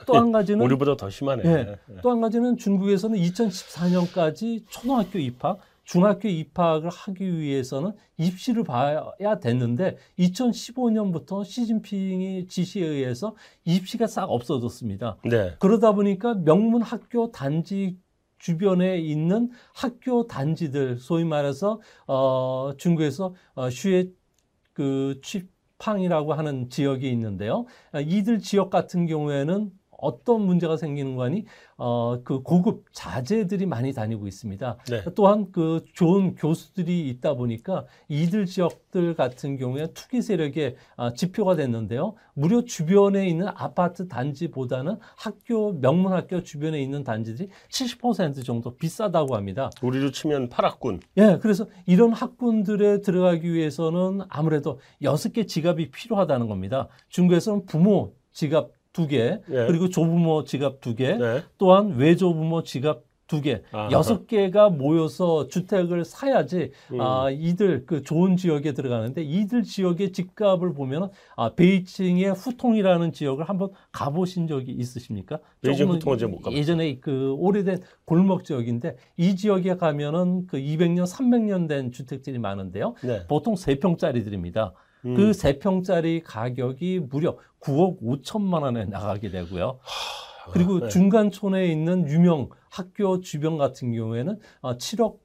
[0.06, 1.44] 또 한 가지는 우리보다 더 심하네.
[1.46, 1.78] 예.
[2.02, 12.48] 또한 가지는 중국에서는 2014년까지 초등학교 입학, 중학교 입학을 하기 위해서는 입시를 봐야 됐는데 2015년부터 시진핑이
[12.48, 15.18] 지시에 의해서 입시가 싹 없어졌습니다.
[15.26, 15.56] 네.
[15.60, 17.98] 그러다 보니까 명문 학교 단지
[18.46, 24.12] 주변에 있는 학교 단지들 소위 말해서 어 중국에서 어 슈에
[24.74, 27.66] 그 취팡이라고 하는 지역이 있는데요.
[27.92, 31.46] 아, 이들 지역 같은 경우에는 어떤 문제가 생기는 거니
[31.78, 34.78] 어 그 고급 자재들이 많이 다니고 있습니다.
[34.90, 35.04] 네.
[35.16, 42.16] 또한 그 좋은 교수들이 있다 보니까 이들 지역들 같은 경우에 투기 세력의 아, 지표가 됐는데요.
[42.34, 49.70] 무려 주변에 있는 아파트 단지보다는 학교 명문 학교 주변에 있는 단지들이 70% 정도 비싸다고 합니다.
[49.82, 51.02] 우리로 치면 파락군.
[51.18, 56.88] 예, 그래서 이런 학군들에 들어가기 위해서는 아무래도 여섯 개 지갑이 필요하다는 겁니다.
[57.10, 59.68] 중국에서는 부모 지갑 두 개, 예.
[59.68, 61.44] 그리고 조부모 지갑 두 개, 네.
[61.58, 63.92] 또한 외조부모 지갑 두 개, 아하.
[63.92, 67.02] 여섯 개가 모여서 주택을 사야지 음.
[67.02, 73.72] 아 이들 그 좋은 지역에 들어가는데 이들 지역의 집값을 보면 아 베이징의 후통이라는 지역을 한번
[73.92, 75.40] 가보신 적이 있으십니까?
[75.62, 76.58] 베이징 후통은 제가 못 가봤어요.
[76.58, 82.94] 예전에 그 오래된 골목 지역인데 이 지역에 가면은 그 200년, 300년 된 주택들이 많은데요.
[83.04, 83.26] 네.
[83.28, 84.74] 보통 세 평짜리들입니다.
[85.06, 85.16] 음.
[85.16, 89.80] 그세 평짜리 가격이 무려 9억 5천만 원에 나가게 되고요.
[90.52, 90.90] 그리고 네.
[90.90, 95.18] 중간촌에 있는 유명 학교 주변 같은 경우에는 어, 7억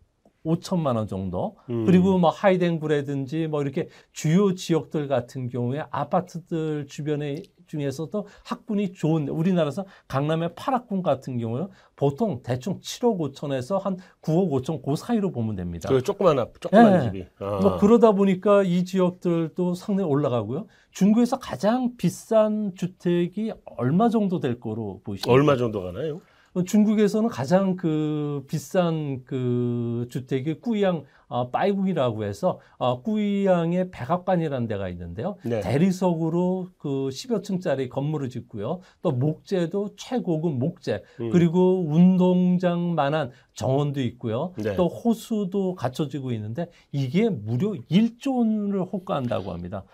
[0.44, 1.56] 5천만 원 정도.
[1.68, 1.84] 음.
[1.84, 9.84] 그리고 뭐 하이덴구라든지 뭐 이렇게 주요 지역들 같은 경우에 아파트들 주변에 중에서도 학군이 좋은 우리나라에서
[10.08, 15.88] 강남의 파락군 같은 경우는 보통 대충 7억 5천에서 한 9억 5천 그 사이로 보면 됩니다.
[15.88, 17.04] 그 조그만 앞, 조그만 네.
[17.04, 17.26] 집이.
[17.38, 17.60] 아.
[17.62, 20.66] 뭐 그러다 보니까 이 지역들도 상당히 올라가고요.
[20.90, 25.32] 중국에서 가장 비싼 주택이 얼마 정도 될 거로 보이십니까?
[25.32, 26.20] 얼마 정도 가나요?
[26.66, 35.36] 중국에서는 가장 그 비싼 그 주택이 꾸이양 어, 빠이궁이라고 해서 어, 꾸이양의 백악관이라는 데가 있는데요.
[35.44, 35.60] 네.
[35.60, 38.80] 대리석으로 그 10여 층짜리 건물을 짓고요.
[39.00, 41.30] 또 목재도 최고급 목재, 음.
[41.30, 44.54] 그리고 운동장만한 정원도 있고요.
[44.56, 44.74] 네.
[44.74, 49.84] 또 호수도 갖춰지고 있는데 이게 무려 1조 원을 호가한다고 합니다.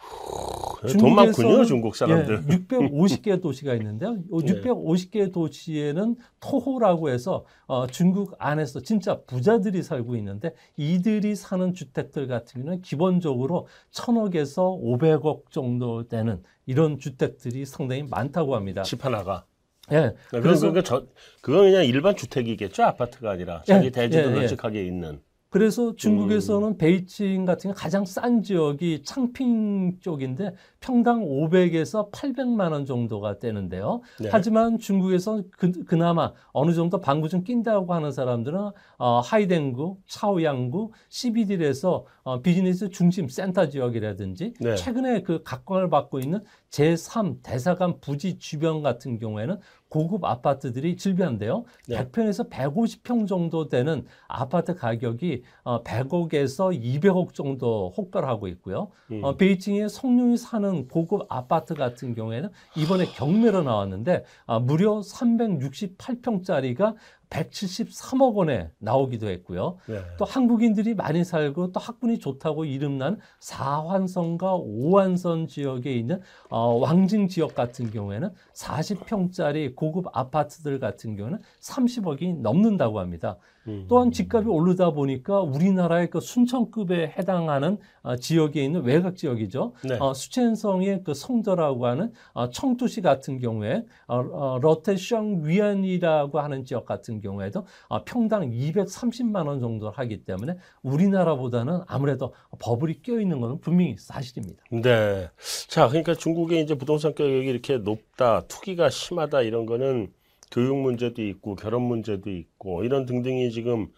[0.99, 2.45] 돈 많군요, 중국 사람들.
[2.49, 4.15] 예, 650개 도시가 있는데요.
[4.29, 4.29] 네.
[4.29, 12.63] 650개 도시에는 토호라고 해서 어, 중국 안에서 진짜 부자들이 살고 있는데 이들이 사는 주택들 같은
[12.63, 18.83] 경우는 기본적으로 천억에서 500억 정도 되는 이런 주택들이 상당히 많다고 합니다.
[18.83, 19.45] 집 하나가.
[19.93, 20.15] 예.
[20.31, 21.07] 그래서 그래서 그건 저
[21.41, 24.41] 그건 그냥 일반 주택이겠죠 아파트가 아니라 예, 자기 대지도 예, 예.
[24.41, 25.21] 널찍하게 있는.
[25.49, 26.77] 그래서 중국에서는 음.
[26.77, 30.55] 베이징 같은 게 가장 싼 지역이 창핑 쪽인데
[30.87, 34.03] 평당 500에서 800만 원 정도가 되는데요.
[34.21, 34.29] 네.
[34.31, 42.07] 하지만 중국에서 그, 그나마 어느 정도 방구 좀 낀다고 하는 사람들은 어, 하이덴구, 차오양구, CBD에서
[42.23, 44.77] 어, 비즈니스 중심 센터 지역이라든지 네.
[44.77, 51.65] 최근에 그 각광을 받고 있는 제3 대사관 부지 주변 같은 경우에는 고급 아파트들이 질비한데요.
[51.89, 51.97] 네.
[51.97, 58.91] 100평에서 150평 정도 되는 아파트 가격이 어, 100억에서 200억 정도 혹별하고 있고요.
[59.11, 59.23] 음.
[59.25, 66.95] 어, 베이징에 성룡이 사는 고급 아파트 같은 경우에는 이번에 경매로 나왔는데 아, 무려 368평짜리가
[67.31, 69.79] 173억 원에 나오기도 했고요.
[69.89, 70.01] 네.
[70.19, 77.55] 또 한국인들이 많이 살고 또 학군이 좋다고 이름난 사환선과 오한선 지역에 있는 어, 왕징 지역
[77.55, 83.39] 같은 경우에는 40평짜리 고급 아파트들 같은 경우는 30억이 넘는다고 합니다.
[83.69, 83.87] 음.
[83.89, 89.73] 또한 집값이 오르다 보니까 우리나라의 그 순천급에 해당하는 어, 지역에 있는 외곽 지역이죠.
[89.85, 89.97] 네.
[89.99, 96.87] 어, 수첸성의 그 성도라고 하는 어, 청두시 같은 경우에 어, 어, 러테샹 위안이라고 하는 지역
[96.87, 103.61] 같은 경우에도 어, 평당 230만 원 정도 하기 때문에 우리나라보다는 아무래도 버블이 껴 있는 것은
[103.61, 104.63] 분명히 사실입니다.
[104.71, 105.29] 네.
[105.69, 110.13] 자, 그러니까 중국의 이제 부동산 가격이 이렇게 높다, 투기가 심하다 이런 거는
[110.51, 113.93] 교육 문제도 있고 결혼 문제도 있고 이런 등등이 지금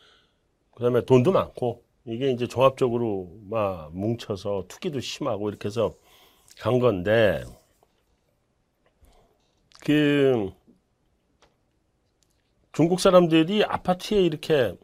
[0.75, 5.95] 그다음에 돈도 많고 이게 이제 종합적으로 막 뭉쳐서 투기도 심하고 이렇게 해서
[6.59, 7.45] 간 건데
[9.85, 10.51] 그
[12.73, 14.75] 중국 사람들이 아파트에 이렇게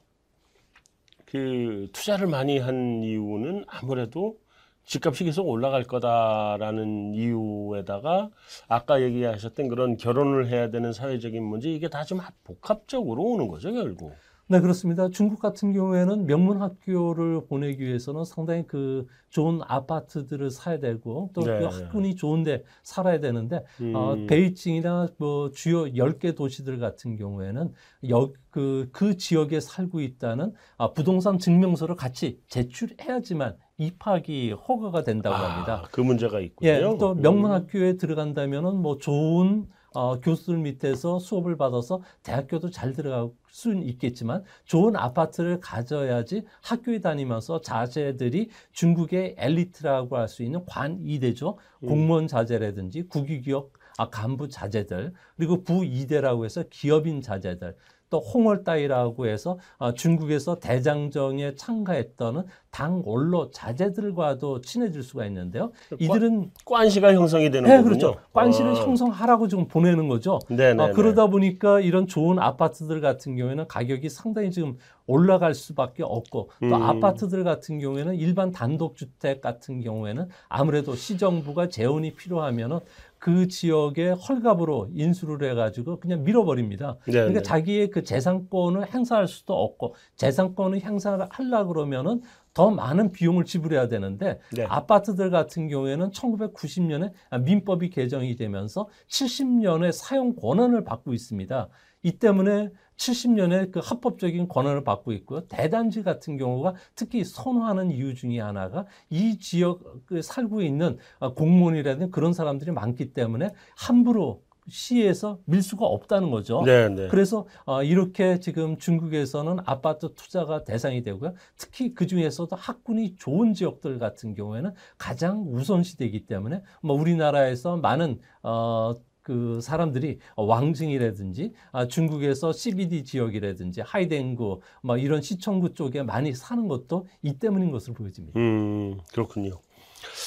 [1.26, 4.38] 그 투자를 많이 한 이유는 아무래도
[4.84, 8.30] 집값이 계속 올라갈 거다라는 이유에다가
[8.68, 14.12] 아까 얘기하셨던 그런 결혼을 해야 되는 사회적인 문제 이게 다 좀 복합적으로 오는 거죠 결국.
[14.46, 15.08] 네, 그렇습니다.
[15.08, 21.64] 중국 같은 경우에는 명문 학교를 보내기 위해서는 상당히 그 좋은 아파트들을 사야 되고 또그 네.
[21.64, 23.94] 학군이 좋은데 살아야 되는데 음.
[23.96, 27.72] 어, 베이징이나 뭐 주요 10개 도시들 같은 경우에는
[28.10, 35.82] 여, 그, 그 지역에 살고 있다는 아, 부동산 증명서를 같이 제출해야지만 입학이 허가가 된다고 합니다.
[35.84, 36.70] 아, 그 문제가 있군요.
[36.70, 37.56] 예, 또 명문 음.
[37.56, 44.96] 학교에 들어간다면은 뭐 좋은 어, 교수들 밑에서 수업을 받아서 대학교도 잘 들어갈 수는 있겠지만 좋은
[44.96, 51.58] 아파트를 가져야지 학교에 다니면서 자제들이 중국의 엘리트라고 할 수 있는 관이대죠.
[51.84, 51.88] 음.
[51.88, 57.76] 공무원 자제라든지 국유기업 아, 간부 자제들 그리고 부이대라고 해서 기업인 자제들
[58.14, 65.72] 또 홍월따이라고 해서 어, 중국에서 대장정에 참가했던 당 원로 자제들과도 친해질 수가 있는데요.
[65.98, 67.98] 이들은 관시가 형성이 되는 네, 거군요.
[67.98, 68.20] 그렇죠.
[68.32, 68.74] 관시를 아.
[68.74, 70.38] 형성하라고 지금 보내는 거죠.
[70.48, 70.80] 네네.
[70.80, 76.66] 아, 그러다 보니까 이런 좋은 아파트들 같은 경우에는 가격이 상당히 지금 올라갈 수밖에 없고 또
[76.66, 76.72] 음.
[76.74, 82.78] 아파트들 같은 경우에는 일반 단독주택 같은 경우에는 아무래도 시정부가 재원이 필요하면은
[83.24, 86.98] 그 지역에 헐값으로 인수를 해가지고 그냥 밀어버립니다.
[87.06, 87.42] 네, 그러니까 네.
[87.42, 92.20] 자기의 그 재산권을 행사할 수도 없고 재산권을 행사를 하려 그러면은
[92.52, 94.66] 더 많은 비용을 지불해야 되는데 네.
[94.66, 97.12] 아파트들 같은 경우에는 1990년에
[97.44, 101.70] 민법이 개정이 되면서 70년의 사용 권한을 받고 있습니다.
[102.02, 105.46] 이 때문에 70년에 그 합법적인 권한을 받고 있고요.
[105.48, 112.32] 대단지 같은 경우가 특히 선호하는 이유 중에 하나가 이 지역에 살고 있는 아, 공무원이라든지 그런
[112.32, 116.62] 사람들이 많기 때문에 함부로 시에서 밀 수가 없다는 거죠.
[116.62, 117.08] 네네.
[117.08, 121.34] 그래서 어, 이렇게 지금 중국에서는 아파트 투자가 대상이 되고요.
[121.58, 128.94] 특히 그 중에서도 학군이 좋은 지역들 같은 경우에는 가장 우선시되기 때문에 뭐 우리나라에서 많은 어,
[129.24, 137.08] 그 사람들이 왕징이라든지 아, 중국에서 CBD 지역이라든지 하이덴구 뭐 이런 시청구 쪽에 많이 사는 것도
[137.22, 138.38] 이 때문인 것으로 보여집니다.
[138.38, 139.58] 음, 그렇군요.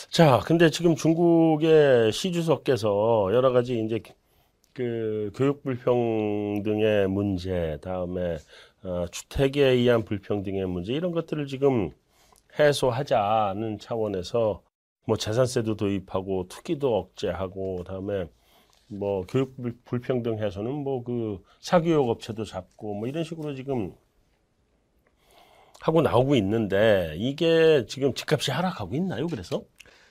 [0.10, 4.02] 자, 근데 지금 중국의 시 주석께서 여러 가지 이제
[4.74, 8.38] 그 교육 불평등의 문제, 다음에
[8.84, 11.92] 어, 주택에 의한 불평등의 문제 이런 것들을 지금
[12.60, 14.64] 해소하자는 차원에서
[15.06, 18.28] 뭐 재산세도 도입하고 투기도 억제하고 다음에
[18.90, 23.94] 뭐 교육 불- 불평등 해소는 뭐 그 사교육 업체도 잡고 뭐 이런 식으로 지금
[25.82, 29.28] 하고 나오고 있는데 이게 지금 집값이 하락하고 있나요?
[29.28, 29.64] 그래서?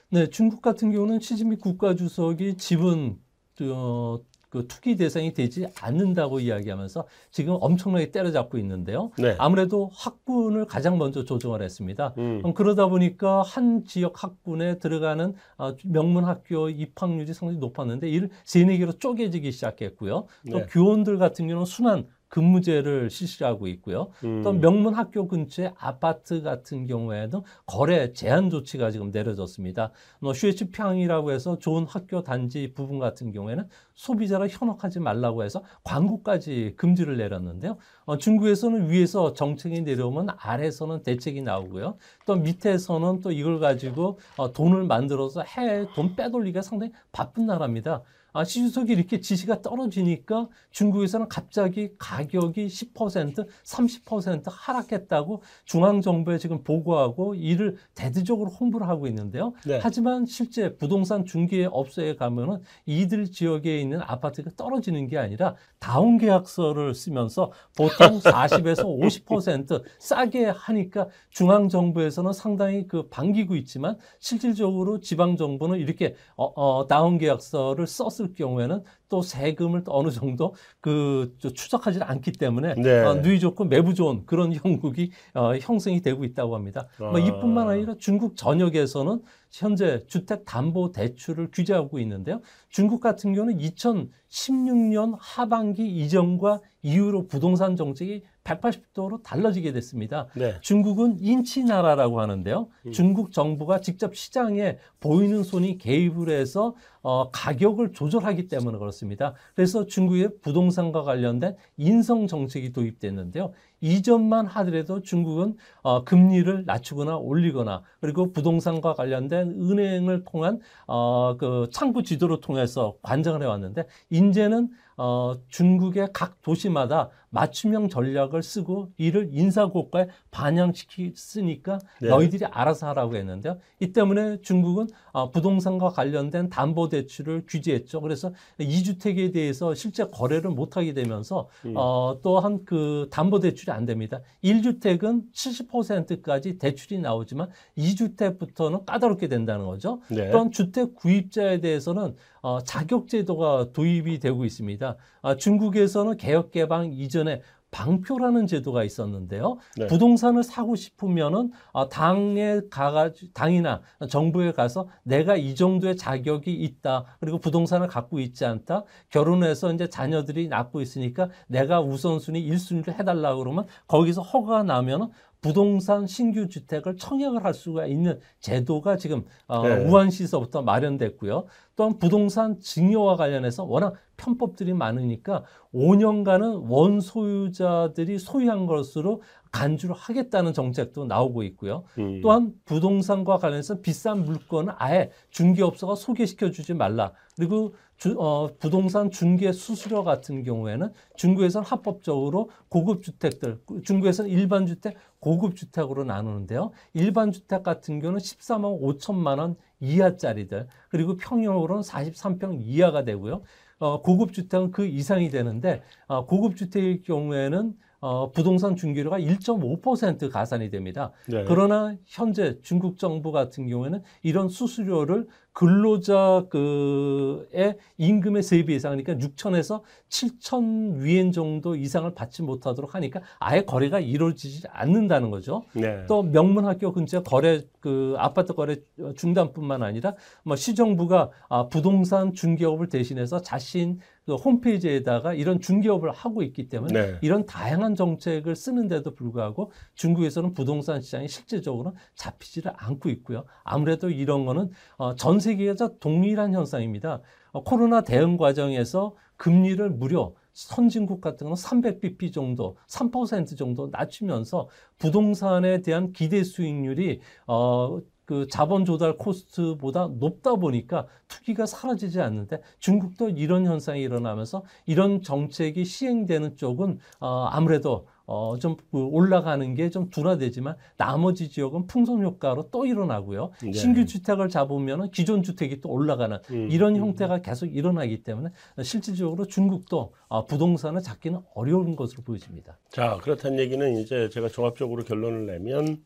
[0.09, 3.21] 네, 중국 같은 경우는 시진핑 국가주석이 지분
[3.61, 4.19] 어,
[4.57, 9.11] 그그 투기 대상이 되지 않는다고 이야기하면서 지금 엄청나게 때려잡고 있는데요.
[9.17, 9.35] 네.
[9.37, 12.13] 아무래도 학군을 가장 먼저 조정을 했습니다.
[12.17, 12.41] 음.
[12.43, 18.77] 음, 그러다 보니까 한 지역 학군에 들어가는 어, 명문 학교 입학률이 상당히 높았는데 이를 세네
[18.77, 20.25] 개로 쪼개지기 시작했고요.
[20.51, 20.65] 또 네.
[20.69, 24.09] 교원들 같은 경우는 순환 근무제를 실시하고 있고요.
[24.23, 24.43] 음.
[24.43, 29.91] 또 명문 학교 근처의 아파트 같은 경우에는 거래 제한 조치가 지금 내려졌습니다.
[30.19, 37.17] 뭐 슈에츠평이라고 해서 좋은 학교 단지 부분 같은 경우에는 소비자를 현혹하지 말라고 해서 광고까지 금지를
[37.17, 37.77] 내렸는데요.
[38.05, 41.97] 어, 중국에서는 위에서 정책이 내려오면 아래에서는 대책이 나오고요.
[42.25, 48.03] 또 밑에서는 또 이걸 가지고 어, 돈을 만들어서 해외 돈 빼돌리기가 상당히 바쁜 나라입니다.
[48.37, 57.77] 아, 시주석이 이렇게 지시가 떨어지니까 중국에서는 갑자기 가격이 10%, 30% 하락했다고 중앙정부에 지금 보고하고 이를
[57.95, 59.53] 대대적으로 홍보를 하고 있는데요.
[59.65, 59.79] 네.
[59.81, 66.93] 하지만 실제 부동산 중개 업소에 가면은 이들 지역에 있는 아파트가 떨어지는 게 아니라 다운 계약서를
[66.93, 76.45] 쓰면서 보통 40에서 50% 싸게 하니까 중앙정부에서는 상당히 그 반기고 있지만 실질적으로 지방정부는 이렇게 어,
[76.55, 82.75] 어, 다운 계약서를 썼을 경우에는 또 세금을 또 어느 정도 그 저, 추적하지 않기 때문에
[82.75, 83.03] 네.
[83.03, 86.87] 어, 누이 좋고 매부 좋은 그런 형국이 어, 형성이 되고 있다고 합니다.
[86.99, 87.19] 뭐 아.
[87.19, 89.21] 이뿐만 아니라 중국 전역에서는
[89.51, 92.41] 현재 주택 담보 대출을 규제하고 있는데요.
[92.69, 100.27] 중국 같은 경우는 2016년 하반기 이전과 이후로 부동산 정책이 180도로 달라지게 됐습니다.
[100.35, 100.55] 네.
[100.61, 102.67] 중국은 인치 나라라고 하는데요.
[102.85, 102.91] 음.
[102.91, 109.33] 중국 정부가 직접 시장에 보이는 손이 개입을 해서 어, 가격을 조절하기 때문에 그렇습니다.
[109.55, 113.53] 그래서 중국의 부동산과 관련된 인성 정책이 도입됐는데요.
[113.79, 122.03] 이전만 하더라도 중국은 어, 금리를 낮추거나 올리거나 그리고 부동산과 관련된 은행을 통한 어, 그 창구
[122.03, 131.79] 지도를 통해서 관장을 해왔는데 이제는 어, 중국의 각 도시마다 맞춤형 전략을 쓰고 이를 인사고가에 반영시키니까
[132.01, 132.09] 네.
[132.09, 133.57] 너희들이 알아서 하라고 했는데요.
[133.79, 138.01] 이 때문에 중국은 어, 부동산과 관련된 담보 대출을 규제했죠.
[138.01, 141.73] 그래서 이주택에 대해서 실제 거래를 못하게 되면서 음.
[141.75, 144.21] 어, 또한 그 담보 대출이 안 됩니다.
[144.43, 150.01] 1주택은 70%까지 대출이 나오지만 2주택부터는 까다롭게 된다는 거죠.
[150.09, 150.31] 네.
[150.31, 154.95] 또한 주택 구입자에 대해서는 어, 자격제도가 도입이 되고 있습니다.
[155.21, 157.41] 아, 중국에서는 개혁 개방 이전 에
[157.71, 159.57] 방표라는 제도가 있었는데요.
[159.77, 159.87] 네.
[159.87, 167.05] 부동산을 사고 싶으면은 어, 당에 가가 당이나 정부에 가서 내가 이 정도의 자격이 있다.
[167.19, 168.83] 그리고 부동산을 갖고 있지 않다.
[169.09, 175.09] 결혼해서 이제 자녀들이 낳고 있으니까 내가 우선순위 1순위를 해달라 그러면 거기서 허가가 나면은
[175.41, 179.85] 부동산 신규 주택을 청약을 할 수가 있는 제도가 지금 어, 네.
[179.85, 181.45] 우한시서부터 마련됐고요.
[181.75, 189.21] 또한 부동산 증여와 관련해서 워낙 편법들이 많으니까 5년간은 원 소유자들이 소유한 것으로
[189.57, 191.83] 간주를 하겠다는 정책도 나오고 있고요.
[191.97, 192.21] 음.
[192.21, 197.11] 또한 부동산과 관련해서 비싼 물건을 아예 중개업소가 소개시켜 주지 말라.
[197.35, 204.95] 그리고 주- 어, 부동산 중개 수수료 같은 경우에는 중국에서는 합법적으로 고급 주택들, 중국에서는 일반 주택,
[205.19, 206.71] 고급 주택으로 나누는데요.
[206.93, 213.41] 일반 주택 같은 경우는 14만 5천만 원 이하짜리들, 그리고 평형으로는 43평 이하가 되고요.
[213.79, 220.69] 어, 고급 주택은 그 이상이 되는데 어, 고급 주택의 경우에는 어, 부동산 중개료가 1.5% 가산이
[220.69, 221.11] 됩니다.
[221.27, 221.43] 네.
[221.47, 225.27] 그러나 현재 중국 정부 같은 경우에는 이런 수수료를
[225.57, 233.63] 근로자 그의 임금의 3배 이상 그러니까 6천에서 7천 위엔 정도 이상을 받지 못하도록 하니까 아예
[233.63, 235.63] 거래가 이루어지지 않는다는 거죠.
[235.73, 236.05] 네.
[236.07, 238.75] 또 명문학교 근처 거래 그 아파트 거래
[239.15, 246.67] 중단뿐만 아니라 뭐 시정부가 아, 부동산 중개업을 대신해서 자신 그 홈페이지에다가 이런 중개업을 하고 있기
[246.67, 247.17] 때문에 네.
[247.21, 253.45] 이런 다양한 정책을 쓰는데도 불구하고 중국에서는 부동산 시장이 실질적으로 잡히지를 않고 있고요.
[253.63, 257.21] 아무래도 이런 거는 어, 전세 계에서 동일한 현상입니다.
[257.51, 264.67] 어, 코로나 대응 과정에서 금리를 무려 선진국 같은 경우는 300bp 정도, 3% 정도 낮추면서
[264.97, 273.29] 부동산에 대한 기대 수익률이 어, 그 자본 조달 코스트보다 높다 보니까 투기가 사라지지 않는데 중국도
[273.29, 280.75] 이런 현상이 일어나면서 이런 정책이 시행되는 쪽은 어, 아무래도 어, 좀그 올라가는 게 좀 둔화되지만
[280.97, 283.51] 나머지 지역은 풍선 효과로 또 일어나고요.
[283.63, 283.71] 네.
[283.71, 286.67] 신규 주택을 잡으면 기존 주택이 또 올라가는 음.
[286.69, 288.49] 이런 형태가 계속 일어나기 때문에
[288.83, 292.77] 실질적으로 중국도 어, 부동산을 잡기는 어려운 것으로 보여집니다.
[292.89, 296.03] 자, 그렇다는 얘기는 이제 제가 종합적으로 결론을 내면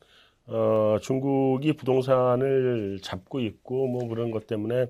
[0.53, 4.87] 어, 중국이 부동산을 잡고 있고 뭐 그런 것 때문에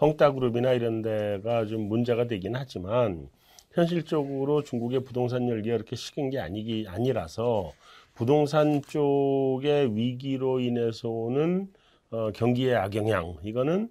[0.00, 3.28] 헝따그룹이나 이런 데가 좀 문제가 되긴 하지만
[3.72, 7.72] 현실적으로 중국의 부동산 열기가 그렇게 식은 게 아니기 아니라서
[8.14, 11.68] 부동산 쪽의 위기로 인해서 오는
[12.10, 13.90] 어, 경기의 악영향 이거는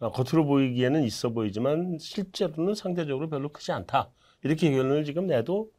[0.00, 4.10] 어, 겉으로 보이기에는 있어 보이지만 실제로는 상대적으로 별로 크지 않다.
[4.42, 5.70] 이렇게 결론을 지금 내도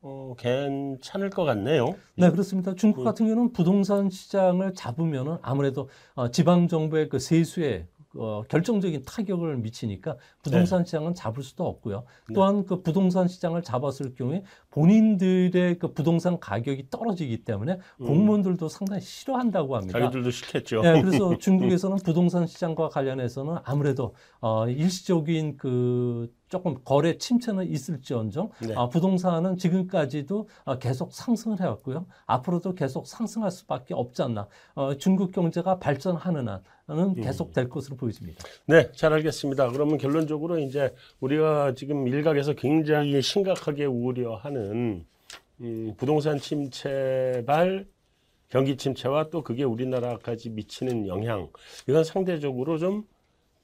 [0.00, 1.94] 어, 괜찮을 것 같네요.
[2.14, 2.74] 네, 그렇습니다.
[2.74, 3.04] 중국 음.
[3.04, 7.86] 같은 경우는 부동산 시장을 잡으면은 아무래도 어, 지방 정부의 그 세수에
[8.16, 12.04] 어, 결정적인 타격을 미치니까 부동산 시장은 잡을 수도 없고요.
[12.28, 12.34] 네.
[12.34, 18.06] 또한 그 부동산 시장을 잡았을 경우에 본인들의 그 부동산 가격이 떨어지기 때문에 음.
[18.06, 19.98] 공무원들도 상당히 싫어한다고 합니다.
[19.98, 20.82] 자기들도 싫겠죠.
[20.82, 28.74] 네, 그래서 중국에서는 부동산 시장과 관련해서는 아무래도 어, 일시적인 그 조금 거래 침체는 있을지언정 네.
[28.76, 32.06] 아, 부동산은 지금까지도 어, 계속 상승을 해왔고요.
[32.26, 34.48] 앞으로도 계속 상승할 수밖에 없지 않나.
[34.74, 38.42] 어, 중국 경제가 발전하는 한은 계속 될 것으로 보여집니다.
[38.66, 39.70] 네, 잘 알겠습니다.
[39.70, 45.04] 그러면 결론적으로 이제 우리가 지금 일각에서 굉장히 심각하게 우려하는
[45.60, 47.86] 음, 부동산 침체발
[48.48, 51.50] 경기 침체와 또 그게 우리나라까지 미치는 영향
[51.86, 53.04] 이건 상대적으로 좀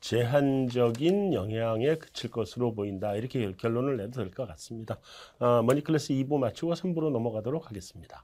[0.04, 4.98] 제한적인 영향에 그칠 것으로 보인다 이렇게 결- 결론을 내도 될 것 같습니다.
[5.40, 8.22] 어, 머니클래스 2부 마치고 3부로 넘어가도록 하겠습니다.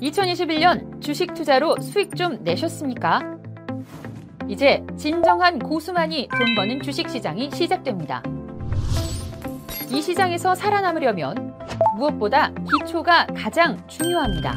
[0.00, 3.20] 2021년 주식 투자로 수익 좀 내셨습니까?
[4.48, 8.20] 이제 진정한 고수만이 돈 버는 주식 시장이 시작됩니다.
[9.92, 11.54] 이 시장에서 살아남으려면
[11.96, 14.54] 무엇보다 기초가 가장 중요합니다.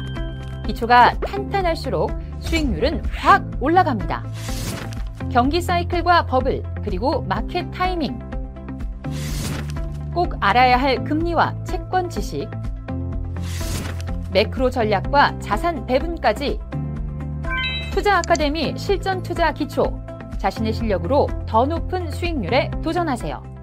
[0.66, 2.10] 기초가 탄탄할수록
[2.40, 4.24] 수익률은 확 올라갑니다.
[5.30, 8.18] 경기 사이클과 버블, 그리고 마켓 타이밍.
[10.14, 12.48] 꼭 알아야 할 금리와 채권 지식,
[14.32, 16.58] 매크로 전략과 자산 배분까지
[17.92, 20.00] 투자 아카데미 실전 투자 기초
[20.38, 23.55] 자신의 실력으로 더 높은 수익률에 도전하세요.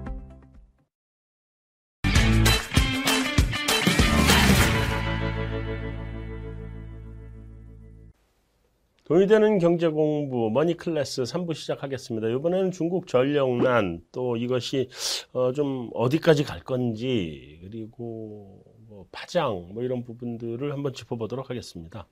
[9.04, 12.28] 돈이 되는 경제 공부 머니 클래스 3부 시작하겠습니다.
[12.28, 14.88] 이번에는 중국 전력난 또 이것이
[15.32, 22.06] 어 좀 어디까지 갈 건지 그리고 뭐 파장 뭐 이런 부분들을 한번 짚어보도록 하겠습니다.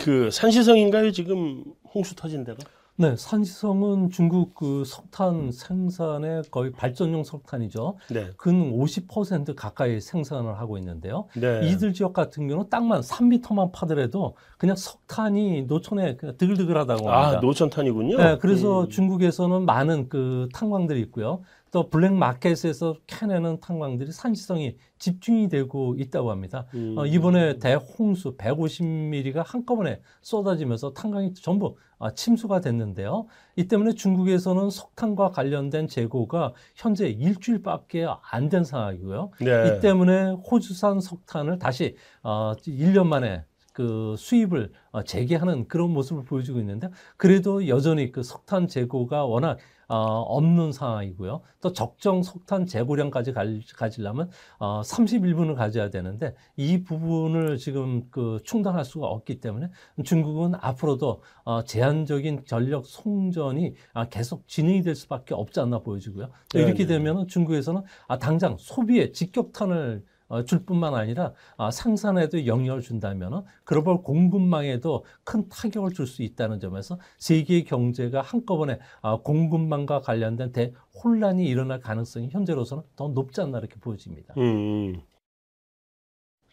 [0.00, 1.12] 그 산시성인가요?
[1.12, 1.64] 지금
[1.94, 2.58] 홍수 터진 데가?
[2.96, 7.96] 네, 산시성은 중국 그 석탄 생산의 거의 발전용 석탄이죠.
[8.10, 8.30] 네.
[8.36, 11.26] 근 50% 가까이 생산을 하고 있는데요.
[11.34, 11.66] 네.
[11.68, 17.38] 이들 지역 같은 경우는 땅만 3미터만 파더라도 그냥 석탄이 노천에 그냥 드글드글하다고 합니다.
[17.38, 18.18] 아 노천탄이군요.
[18.18, 18.88] 네, 그래서 음.
[18.90, 21.42] 중국에서는 많은 그 탄광들이 있고요.
[21.72, 26.66] 또 블랙 마켓에서 캐내는 탄광들이 산지성이 집중이 되고 있다고 합니다.
[26.74, 26.94] 음.
[26.98, 33.26] 어, 이번에 대홍수 150mm가 한꺼번에 쏟아지면서 탄광이 전부 아, 침수가 됐는데요.
[33.56, 39.30] 이 때문에 중국에서는 석탄과 관련된 재고가 현재 일주일밖에 안 된 상황이고요.
[39.40, 39.78] 네.
[39.78, 46.58] 이 때문에 호주산 석탄을 다시 어, 1년 만에 그 수입을 어, 재개하는 그런 모습을 보여주고
[46.60, 49.56] 있는데 그래도 여전히 그 석탄 재고가 워낙
[49.92, 51.42] 어, 없는 상황이고요.
[51.60, 53.44] 또 적정 석탄 재고량까지 가,
[53.76, 59.68] 가지려면 어, 31분을 가져야 되는데 이 부분을 지금 그 충당할 수가 없기 때문에
[60.02, 66.30] 중국은 앞으로도 어, 제한적인 전력 송전이 아, 계속 진행이 될 수밖에 없지 않나 보여지고요.
[66.48, 67.04] 또 이렇게 네네.
[67.04, 70.11] 되면 중국에서는 아, 당장 소비에 직격탄을 어,
[70.44, 76.98] 줄 뿐만 아니라 아, 생산에도 영향을 준다면 글로벌 공급망에도 큰 타격을 줄 수 있다는 점에서
[77.18, 80.72] 세계 경제가 한꺼번에 아, 공급망과 관련된 대
[81.02, 84.34] 혼란이 일어날 가능성이 현재로서는 더 높지 않나 이렇게 보여집니다.
[84.38, 85.00] 음.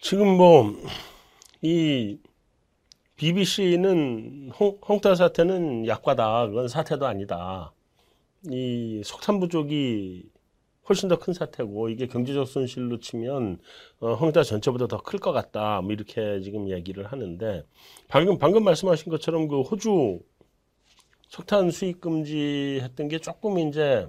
[0.01, 0.73] 지금 뭐
[1.61, 2.17] 이
[3.17, 6.47] BBC는 홍, 홍타 사태는 약과다.
[6.47, 7.73] 그건 사태도 아니다.
[8.49, 10.23] 이 석탄 부족이
[10.89, 13.59] 훨씬 더 큰 사태고 이게 경제적 손실로 치면
[13.99, 15.81] 어, 홍타 전체보다 더 클 것 같다.
[15.81, 17.63] 뭐 이렇게 지금 얘기를 하는데
[18.07, 20.19] 방금 방금 말씀하신 것처럼 그 호주
[21.29, 24.07] 석탄 수입 금지 했던 게 조금 이제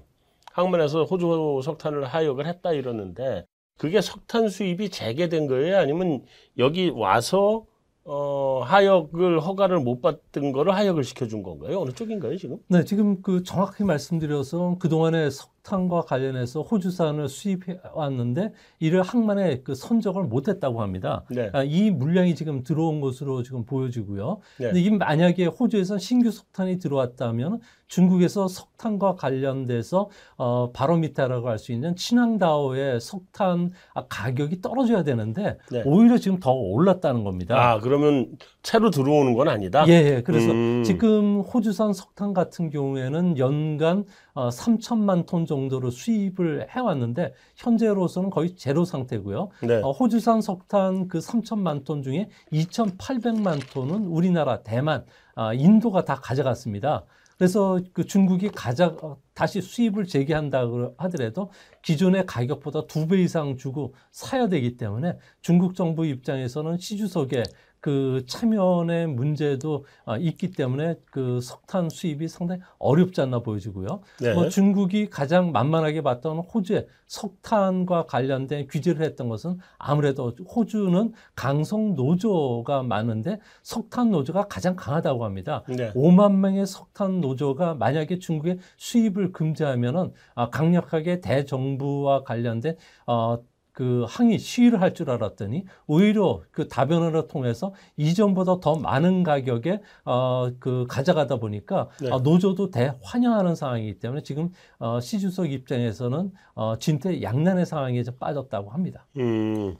[0.53, 3.45] 항만에서 호주 석탄을 하역을 했다 이러는데
[3.77, 5.79] 그게 석탄 수입이 재개된 거예요?
[5.79, 6.25] 아니면
[6.59, 7.65] 여기 와서
[8.05, 11.81] 어, 하역을 허가를 못 받던 거를 하역을 시켜준 건가요?
[11.81, 12.59] 어느 쪽인가요, 지금?
[12.69, 19.75] 네, 지금 그 정확히 말씀드려서 그동안에 석 석탄과 관련해서 호주산을 수입해 왔는데 이를 항만에 그
[19.75, 21.25] 선적을 못했다고 합니다.
[21.31, 21.51] 네.
[21.53, 24.41] 아, 이 물량이 지금 들어온 것으로 지금 보여지고요.
[24.59, 24.67] 네.
[24.67, 31.95] 근데 이 만약에 호주에서 신규 석탄이 들어왔다면 중국에서 석탄과 관련돼서 어, 바로미터라고 할 수 있는
[31.95, 35.83] 친황다오의 석탄 아, 가격이 떨어져야 되는데 네.
[35.85, 37.55] 오히려 지금 더 올랐다는 겁니다.
[37.59, 38.31] 아, 그러면
[38.63, 39.85] 채로 들어오는 건 아니다?
[39.89, 40.23] 예, 예.
[40.23, 40.83] 그래서 음.
[40.87, 48.85] 지금 호주산 석탄 같은 경우에는 연간 어, 3천만 톤 정도로 수입을 해왔는데 현재로서는 거의 제로
[48.85, 49.51] 상태고요.
[49.63, 49.81] 네.
[49.83, 55.05] 어, 호주산 석탄 그 3천만 톤 중에 2,800만 톤은 우리나라, 대만,
[55.35, 57.05] 아, 인도가 다 가져갔습니다.
[57.39, 61.51] 그래서 그 중국이 가져 어, 다시 수입을 재개한다 고 하더라도
[61.83, 67.43] 기존의 가격보다 두 배 이상 주고 사야 되기 때문에 중국 정부 입장에서는 시주석에
[67.81, 74.01] 그 참여의 문제도 아, 있기 때문에 그 석탄 수입이 상당히 어렵지 않나 보여지고요.
[74.21, 74.35] 네.
[74.35, 82.85] 뭐 중국이 가장 만만하게 봤던 호주의 석탄과 관련된 규제를 했던 것은 아무래도 호주는 강성 노조가
[82.85, 85.65] 많은데 석탄 노조가 가장 강하다고 합니다.
[85.69, 85.93] 네.
[85.95, 92.77] 5만 명의 석탄 노조가 만약에 중국의 수입을 금지하면은 아, 강력하게 대정부와 관련된
[93.07, 93.39] 어,
[93.81, 100.51] 그 항의 시위를 할 줄 알았더니 오히려 그 다변화를 통해서 이전보다 더 많은 가격에 어,
[100.59, 102.11] 그 가져가다 보니까 네.
[102.11, 108.17] 어, 노조도 대환영하는 상황이기 때문에 지금 어, 시 주석 입장에서는 어, 진퇴 양난의 상황에 좀
[108.19, 109.07] 빠졌다고 합니다.
[109.17, 109.77] 음.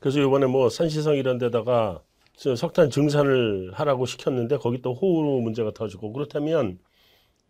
[0.00, 2.02] 그래서 이번에 뭐 산시성 이런 데다가
[2.36, 6.78] 저 석탄 증산을 하라고 시켰는데 거기 또 호우 문제가 터지고 그렇다면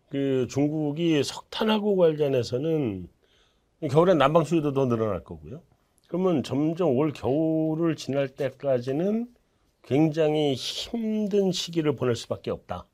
[0.07, 3.09] 그 중국이 석탄하고 관련해서는
[3.89, 5.61] 겨울에 난방 수요도 더 늘어날 거고요.
[6.07, 9.27] 그러면 점점 올 겨울을 지날 때까지는
[9.81, 12.85] 굉장히 힘든 시기를 보낼 수밖에 없다.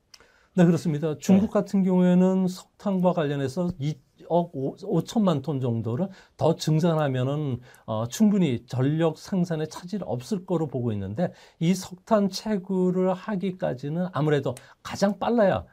[0.54, 1.16] 네, 그렇습니다.
[1.18, 9.66] 중국 같은 경우에는 석탄과 관련해서 2억 5천만 톤 정도를 더 증산하면은 어, 충분히 전력 생산에
[9.66, 15.64] 차질 없을 거로 보고 있는데 이 석탄 채굴을 하기까지는 아무래도 가장 빨라야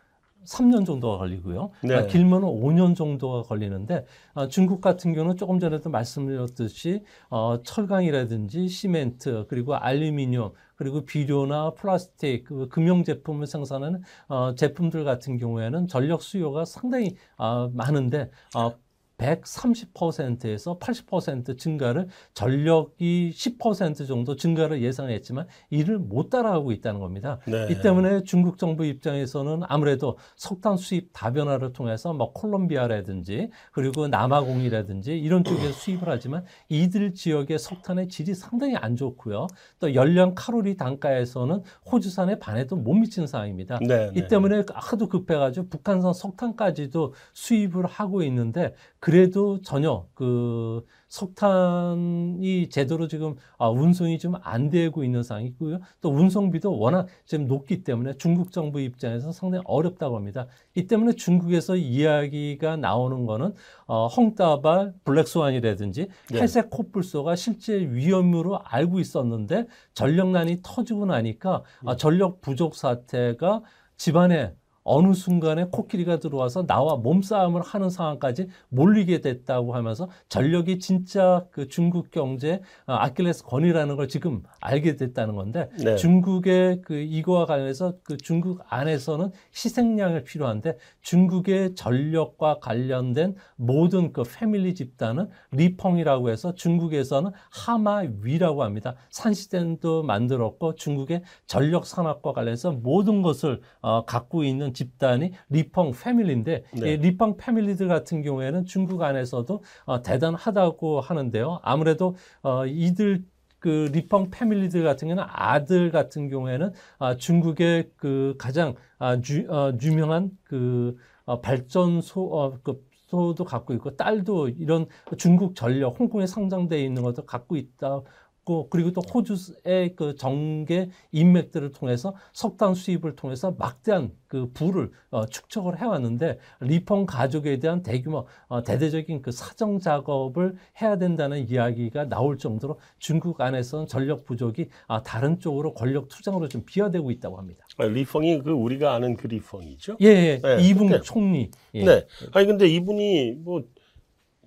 [0.46, 1.72] 3년 정도가 걸리고요.
[1.84, 1.96] 네.
[1.96, 9.46] 아, 길면은 5년 정도가 걸리는데 아, 중국 같은 경우는 조금 전에도 말씀드렸듯이 어, 철강이라든지 시멘트
[9.50, 16.66] 그리고 알루미늄 그리고 비료나 플라스틱 그 금형 제품을 생산하는 어, 제품들 같은 경우에는 전력 수요가
[16.66, 18.74] 상당히 어, 많은데 어,
[19.18, 27.40] 130%에서 80% 증가를 전력이 10% 정도 증가를 예상했지만 이를 못 따라가고 있다는 겁니다.
[27.48, 27.68] 네.
[27.72, 35.44] 이 때문에 중국 정부 입장에서는 아무래도 석탄 수입 다변화를 통해서 뭐 콜롬비아라든지 그리고 남아공이라든지 이런
[35.44, 39.48] 쪽에서 수입을 하지만 이들 지역의 석탄의 질이 상당히 안 좋고요.
[39.80, 41.62] 또 연령 칼로리 단가에서는
[41.92, 43.80] 호주산에 반해도 못 미치는 상황입니다.
[43.82, 44.28] 네, 이 네.
[44.28, 48.74] 때문에 하도 급해가지고 북한산 석탄까지도 수입을 하고 있는데
[49.06, 55.80] 그래도 전혀 그 석탄이 제대로 지금 아, 운송이 좀 안 되고 있는 상황이고요.
[56.02, 60.48] 또 운송비도 워낙 지금 높기 때문에 중국 정부 입장에서 상당히 어렵다고 합니다.
[60.74, 63.54] 이 때문에 중국에서 이야기가 나오는 거는
[63.86, 66.40] 어, 헝따발, 블랙스완이라든지 네.
[66.40, 73.62] 회색 코뿔소가 실제 위험으로 알고 있었는데 전력난이 터지고 나니까 아, 전력 부족 사태가
[73.98, 81.68] 집안에 어느 순간에 코끼리가 들어와서 나와 몸싸움을 하는 상황까지 몰리게 됐다고 하면서 전력이 진짜 그
[81.68, 85.96] 중국 경제 아, 아킬레스 건이라는 걸 지금 알게 됐다는 건데 네.
[85.96, 94.76] 중국의 그 이거와 관련해서 그 중국 안에서는 희생양을 필요한데 중국의 전력과 관련된 모든 그 패밀리
[94.76, 98.94] 집단은 리펑이라고 해서 중국에서는 하마위라고 합니다.
[99.10, 106.94] 산샤댐도 만들었고 중국의 전력 산업과 관련해서 모든 것을 어, 갖고 있는 집단이 리펑 패밀리인데 네.
[106.94, 111.60] 이 리펑 패밀리들 같은 경우에는 중국 안에서도 어, 대단하다고 하는데요.
[111.64, 113.24] 아무래도 어, 이들
[113.58, 119.74] 그 리펑 패밀리들 같은 경우는 아들 같은 경우에는 아, 중국의 그 가장 아, 주, 어,
[119.82, 120.96] 유명한 그
[121.26, 127.26] 어, 발전소 어, 그 소도 갖고 있고 딸도 이런 중국 전력 홍콩에 상장돼 있는 것도
[127.26, 128.02] 갖고 있다.
[128.46, 135.26] 고 그리고 또 호주의 그 정계 인맥들을 통해서 석탄 수입을 통해서 막대한 그 부를 어,
[135.26, 142.38] 축적을 해왔는데 리펑 가족에 대한 대규모 어, 대대적인 그 사정 작업을 해야 된다는 이야기가 나올
[142.38, 147.66] 정도로 중국 안에서는 전력 부족이 아, 다른 쪽으로 권력 투쟁으로 좀 비화되고 있다고 합니다.
[147.78, 149.98] 아, 리펑이 그 우리가 아는 그 리펑이죠.
[150.02, 150.42] 예, 예.
[150.42, 151.50] 네, 이붕 근데- 총리.
[151.74, 151.84] 예.
[151.84, 152.06] 네.
[152.34, 153.64] 아니 근데 이분이 뭐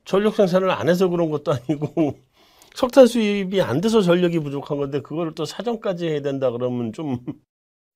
[0.05, 2.17] 전력 생산을 안 해서 그런 것도 아니고
[2.75, 7.19] 석탄 수입이 안 돼서 전력이 부족한 건데 그거를 또 사정까지 해야 된다 그러면 좀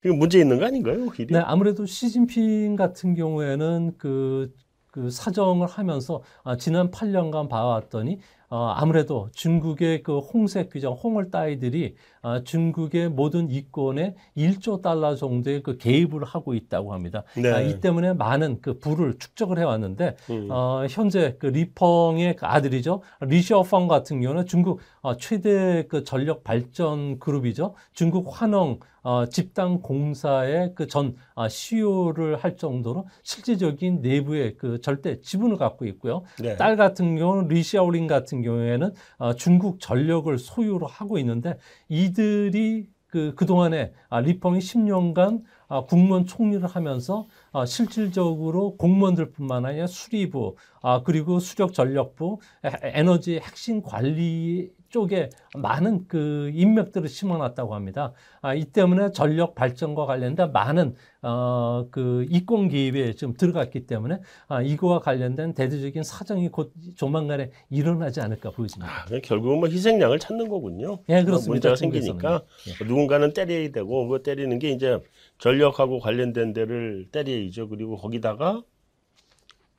[0.05, 1.39] 이거 문제 있는 거 아닌가요, 오히려?
[1.39, 4.53] 네, 아무래도 시진핑 같은 경우에는 그
[4.93, 8.19] 그 사정을 하면서 아, 지난 8년간 봐왔더니
[8.51, 15.63] 어, 아무래도 중국의 그 홍색 규정, 홍을 따위들이 어, 중국의 모든 이권에 1조 달러 정도의
[15.63, 17.25] 그 개입을 하고 있다고 합니다.
[17.37, 17.53] 네.
[17.53, 20.49] 아, 이 때문에 많은 그 부를 축적을 해왔는데 음.
[20.51, 23.03] 어, 현재 그 리펑의 그 아들이죠.
[23.21, 27.75] 리샤오펑 같은 경우는 중국 어, 최대 그 전력 발전 그룹이죠.
[27.93, 35.57] 중국 화넝 어, 집단 공사의 그전 어, CEO를 할 정도로 실질적인 내부의 그 절대 지분을
[35.57, 36.23] 갖고 있고요.
[36.41, 36.57] 네.
[36.57, 41.59] 딸 같은 경우는 리샤오링 같은 경우에는 어, 중국 전력을 소유로 하고 있는데
[41.89, 49.67] 이 들이 그 그동안에 아, 리펑이 10년간 아, 국무원 총리를 하면서 아, 실질적으로 공무원들 뿐만
[49.67, 57.75] 아니라 수리부 아, 그리고 수력 전력부 에- 에너지 핵심 관리 쪽에 많은 그 인맥들을 심어놨다고
[57.75, 58.13] 합니다.
[58.43, 64.61] 아, 이 때문에 전력 발전과 관련된 많은 어, 그 이권 개입에 좀 들어갔기 때문에 아,
[64.63, 68.93] 이거와 관련된 대대적인 사정이 곧 조만간에 일어나지 않을까 보여집니다.
[68.93, 70.99] 아, 결국은 뭐 희생양을 찾는 거군요.
[71.09, 71.71] 예, 그렇습니다.
[71.71, 71.77] 문제가.
[71.77, 72.85] 생기니까 예.
[72.85, 75.01] 누군가는 때려야 되고 그 때리는 게 이제
[75.39, 77.69] 전력하고 관련된 데를 때려야죠.
[77.71, 78.63] 그리고 거기다가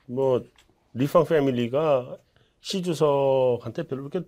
[0.06, 0.42] 뭐
[0.92, 2.18] 리팡 패밀리가
[2.60, 4.26] 시 주석한테 별로 그렇게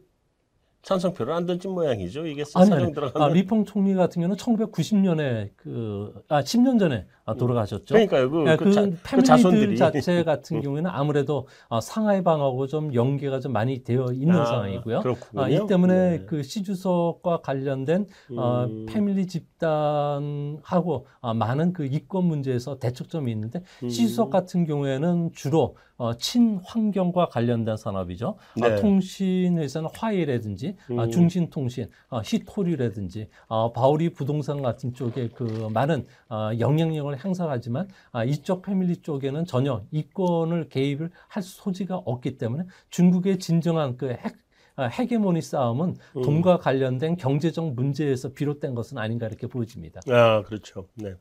[0.87, 2.27] 찬성표를 안 던진 모양이죠.
[2.27, 2.93] 이게 아니, 아니.
[2.93, 3.21] 들어가는.
[3.21, 7.93] 아, 리펑 총리 같은 경우는 1990년에 그, 아, 10년 전에 아, 돌아가셨죠.
[7.93, 8.31] 그러니까요.
[8.31, 12.95] 그, 예, 그, 그, 자, 패밀리들 자손들이 자체 같은 경우에는 아무래도 아, 상하이 방하고 좀
[12.95, 15.01] 연계가 좀 많이 되어 있는 아, 상황이고요.
[15.01, 15.43] 그렇군요.
[15.43, 16.25] 아, 이 때문에 네.
[16.25, 18.07] 그 시주석과 관련된
[18.37, 18.87] 어, 음.
[18.89, 23.89] 패밀리 집단하고 아, 많은 그 이권 문제에서 대척점이 있는데 음.
[23.89, 28.37] 시주석 같은 경우에는 주로 어, 친환경과 관련된 산업이죠.
[28.63, 28.77] 아, 네.
[28.77, 31.11] 통신회사는 화웨이라든지 아, 음.
[31.11, 38.63] 중신통신, 아, 히토리라든지 아, 바우리 부동산 같은 쪽에 그 많은 아, 영향력을 행사하지만 아, 이쪽
[38.63, 44.37] 패밀리 쪽에는 전혀 이권을 개입을 할 소지가 없기 때문에 중국의 진정한 그 핵,
[44.77, 46.23] 아, 헤게모니 싸움은 음.
[46.23, 50.03] 돈과 관련된 경제적 문제에서 비롯된 것은 아닌가 이렇게 보여집니다.
[50.11, 50.89] 아, 그렇죠.
[50.95, 51.15] 네.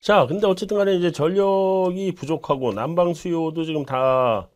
[0.00, 4.48] 자, 근데 어쨌든 간에 이제 전력이 부족하고 난방 수요도 지금 다,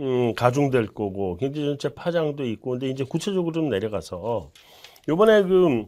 [0.00, 4.50] 음, 가중될 거고, 경제 전체 파장도 있고, 근데 이제 구체적으로 좀 내려가서,
[5.08, 5.86] 요번에 그,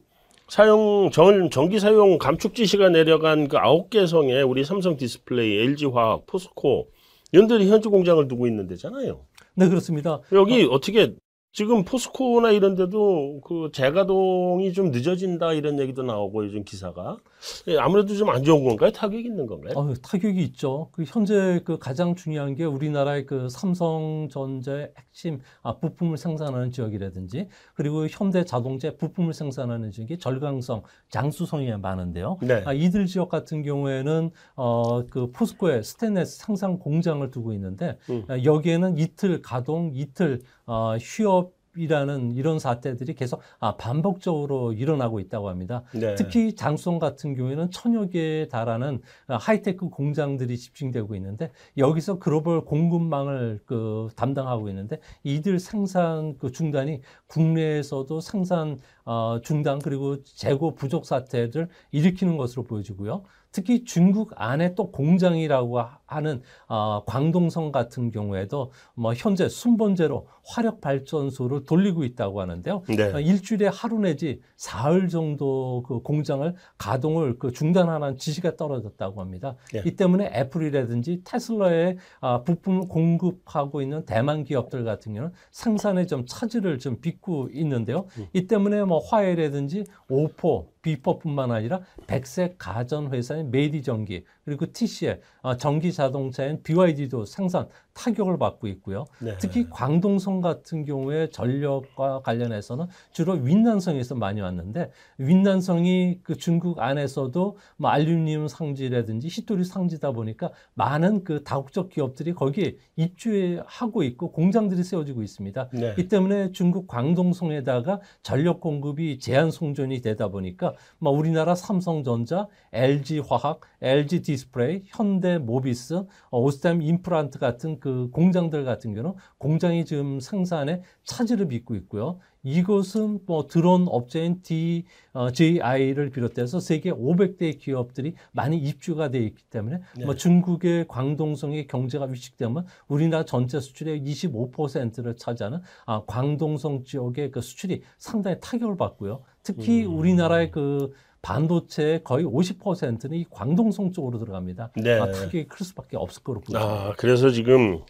[0.49, 5.87] 사용, 전, 전기 사용 감축 지시가 내려간 그 아홉 개 성에 우리 삼성 디스플레이, LG
[5.87, 6.89] 화학, 포스코,
[7.33, 9.25] 연들이 현지 공장을 두고 있는 데잖아요.
[9.55, 10.21] 네, 그렇습니다.
[10.33, 10.79] 여기 어.
[10.79, 11.15] 떻게
[11.53, 17.34] 지금 포스코나 이런 데도 그 재가동이 좀 늦어진다 이런 얘기도 나오고 요즘 기사가 예,
[17.79, 18.91] 아무래도 좀 안 좋은 건가요?
[18.91, 19.75] 타격이 있는 건가요?
[19.77, 20.89] 어, 타격이 있죠.
[20.93, 28.07] 그 현재 그 가장 중요한 게 우리나라의 그 삼성전자의 핵심 아, 부품을 생산하는 지역이라든지 그리고
[28.09, 32.39] 현대 자동차 부품을 생산하는 지역이 절강성, 장수성이 많은데요.
[32.43, 32.63] 네.
[32.67, 38.25] 아, 이들 지역 같은 경우에는 어, 그 포스코에 스테인레스 생산 공장을 두고 있는데 음.
[38.29, 45.49] 아, 여기에는 이틀 가동, 이틀 어, 휴업 이라는 이런 사태들이 계속 아, 반복적으로 일어나고 있다고
[45.49, 45.83] 합니다.
[45.93, 46.15] 네.
[46.15, 53.61] 특히 장쑤성 같은 경우에는 천여 개에 달하는 아, 하이테크 공장들이 집중되고 있는데 여기서 글로벌 공급망을
[53.67, 61.69] 그 담당하고 있는데 이들 생산 그 중단이 국내에서도 생산 어, 중단 그리고 재고 부족 사태를
[61.93, 63.23] 일으키는 것으로 보여지고요.
[63.53, 65.79] 특히 중국 안에 또 공장이라고
[66.15, 72.83] 하는 어, 광동성 같은 경우에도 뭐 현재 순번제로 화력 발전소를 돌리고 있다고 하는데요.
[72.89, 73.13] 네.
[73.13, 79.57] 어, 일주일에 하루 내지 사흘 정도 그 공장을 가동을 그 중단하는 지시가 떨어졌다고 합니다.
[79.73, 79.83] 네.
[79.85, 86.79] 이 때문에 애플이라든지 테슬라에 아, 부품을 공급하고 있는 대만 기업들 같은 경우는 생산에 좀 차질을
[86.79, 88.07] 좀 빚고 있는데요.
[88.19, 88.27] 음.
[88.33, 95.93] 이 때문에 뭐 화웨이라든지 오포, 비포뿐만 아니라 백색 가전 회사인 메이디전기 그리고 TCL 아, 전기
[95.93, 99.05] 자동차인 BYD도 생산 타격을 받고 있고요.
[99.21, 99.37] 네.
[99.39, 107.91] 특히 광동성 같은 경우에 전력과 관련해서는 주로 윈난성에서 많이 왔는데 윈난성이 그 중국 안에서도 뭐
[107.91, 115.69] 알루미늄 산지라든지 희토류 산지다 보니까 많은 그 다국적 기업들이 거기에 입주하고 있고 공장들이 세워지고 있습니다.
[115.73, 115.95] 네.
[115.99, 124.23] 이 때문에 중국 광동성에다가 전력 공급이 제한 송전이 되다 보니까 뭐 우리나라 삼성전자, LG화학, LG
[124.23, 131.49] 디스플레이, 현대 모비스, 어, 오스템 임플란트 같은 그 공장들 같은 경우는 공장이 지금 생산에 차질을
[131.49, 132.19] 빚고 있고요.
[132.45, 140.05] 이것은 뭐 드론 업체인 DJI를 비롯해서 세계 500대 기업들이 많이 입주가 되어 있기 때문에 네.
[140.05, 147.83] 뭐 중국의 광동성의 경제가 위축되면 우리나라 전체 수출의 25%를 차지하는 아, 광동성 지역의 그 수출이
[147.97, 149.23] 상당히 타격을 받고요.
[149.43, 149.97] 특히 음.
[149.97, 150.93] 우리나라의 그
[151.25, 154.73] 반도체의 거의 50%는 이 광동성 쪽으로 들어갑니다.
[154.77, 155.01] 네.
[155.01, 156.61] 아, 타격이 클 수밖에 없을 거로 보입니다.
[156.61, 157.81] 아, 그래서 지금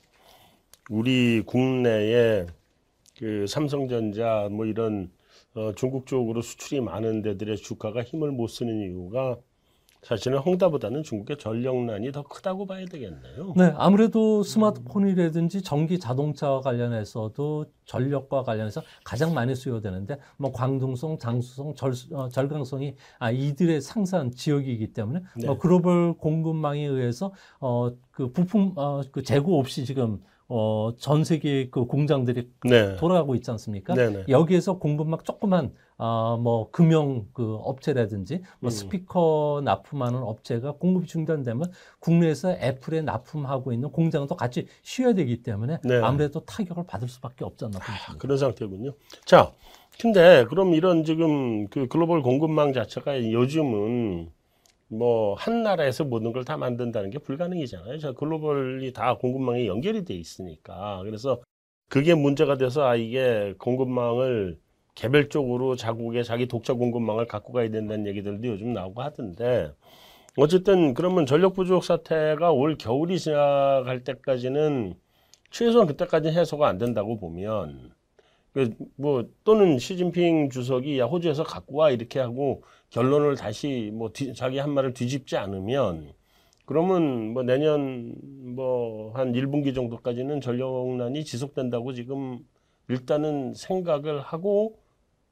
[0.88, 2.46] 우리 국내에
[3.18, 5.10] 그 삼성전자 뭐 이런
[5.54, 9.36] 어, 중국 쪽으로 수출이 많은 데들의 주가가 힘을 못 쓰는 이유가
[10.04, 13.54] 사실은 헝다보다는 중국의 전력난이 더 크다고 봐야 되겠네요.
[13.56, 21.92] 네, 아무래도 스마트폰이라든지 전기 자동차와 관련해서도 전력과 관련해서 가장 많이 수요되는데 뭐 광둥성, 장수성, 절,
[22.12, 25.46] 어, 절강성이 아, 이들의 상산 지역이기 때문에 네.
[25.46, 31.70] 뭐 글로벌 공급망에 의해서 어, 그 부품 어, 그 재고 없이 지금 어, 전 세계
[31.70, 32.96] 그 공장들이 네.
[32.96, 33.94] 돌아가고 있지 않습니까?
[33.94, 34.24] 네네.
[34.28, 38.70] 여기에서 공급망 조그만 아, 뭐 금융 그 업체라든지 뭐 음.
[38.70, 41.70] 스피커 납품하는 업체가 공급이 중단되면
[42.00, 45.96] 국내에서 애플에 납품하고 있는 공장도 같이 쉬어야 되기 때문에 네.
[46.02, 48.14] 아무래도 타격을 받을 수밖에 없지 않나 보입니다.
[48.18, 48.92] 그런 상태군요.
[49.24, 49.52] 자,
[50.00, 54.30] 근데 그럼 이런 지금 그 글로벌 공급망 자체가 요즘은
[54.88, 57.98] 뭐 한 나라에서 모든 걸 다 만든다는 게 불가능이잖아요.
[57.98, 61.00] 저 글로벌이 다 공급망이 연결이 돼 있으니까.
[61.04, 61.40] 그래서
[61.88, 64.58] 그게 문제가 돼서 아 이게 공급망을
[64.94, 69.72] 개별적으로 자국의 자기 독자 공급망을 갖고 가야 된다는 얘기들도 요즘 나오고 하던데
[70.36, 74.94] 어쨌든 그러면 전력 부족 사태가 올 겨울이 지나갈 때까지는
[75.50, 77.92] 최소한 그때까지는 해소가 안 된다고 보면
[78.52, 84.58] 그뭐 또는 시진핑 주석이 야 호주에서 갖고 와 이렇게 하고 결론을 다시 뭐 뒤- 자기
[84.58, 86.12] 한 말을 뒤집지 않으면
[86.66, 88.14] 그러면 뭐 내년
[88.56, 92.40] 뭐 한 1분기 정도까지는 전력난이 지속된다고 지금
[92.88, 94.78] 일단은 생각을 하고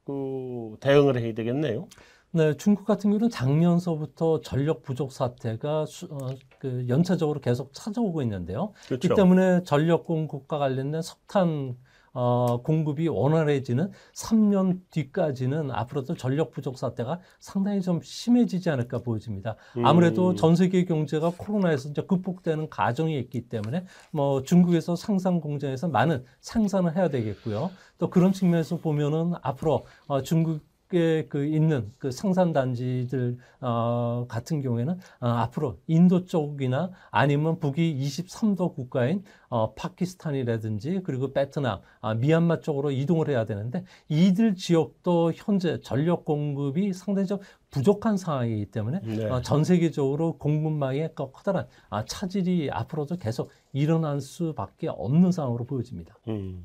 [0.05, 1.87] 그 대응을 해야 되겠네요.
[2.31, 8.73] 네, 중국 같은 경우는 작년서부터 전력 부족 사태가 수, 어, 그 연차적으로 계속 찾아오고 있는데요.
[8.87, 9.13] 그렇죠.
[9.13, 11.77] 이 때문에 전력 공급과 관련된 석탄
[12.13, 19.55] 어, 공급이 원활해지는 3년 뒤까지는 앞으로도 전력 부족 사태가 상당히 좀 심해지지 않을까 보여집니다.
[19.83, 20.35] 아무래도 음.
[20.35, 26.95] 전 세계 경제가 코로나에서 이제 극복되는 과정이 있기 때문에 뭐 중국에서 상상 공장에서 많은 생산을
[26.95, 27.71] 해야 되겠고요.
[27.97, 30.61] 또 그런 측면에서 보면은 앞으로 어, 중국
[30.93, 37.97] 에 그 있는 그 생산 단지들 어, 같은 경우에는 어, 앞으로 인도 쪽이나 아니면 북위
[37.99, 45.79] 23도 국가인 어, 파키스탄이라든지 그리고 베트남, 아, 미얀마 쪽으로 이동을 해야 되는데 이들 지역도 현재
[45.81, 46.91] 전력 공급이
[47.27, 47.39] 좀
[47.69, 49.25] 부족한 상황이기 때문에 네.
[49.25, 56.15] 어, 전 세계적으로 공급망의 그 커다란 아, 차질이 앞으로도 계속 일어날 수밖에 없는 상황으로 보여집니다.
[56.27, 56.63] 음.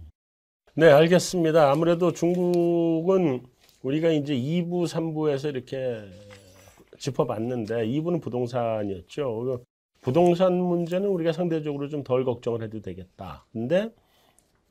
[0.75, 1.71] 네, 알겠습니다.
[1.71, 3.43] 아무래도 중국은
[3.83, 6.01] 우리가 이제 2부, 3부에서 이렇게
[6.99, 9.45] 짚어봤는데 2부는 부동산이었죠.
[9.45, 9.65] 그
[10.01, 13.45] 부동산 문제는 우리가 상대적으로 좀 덜 걱정을 해도 되겠다.
[13.53, 13.91] 근데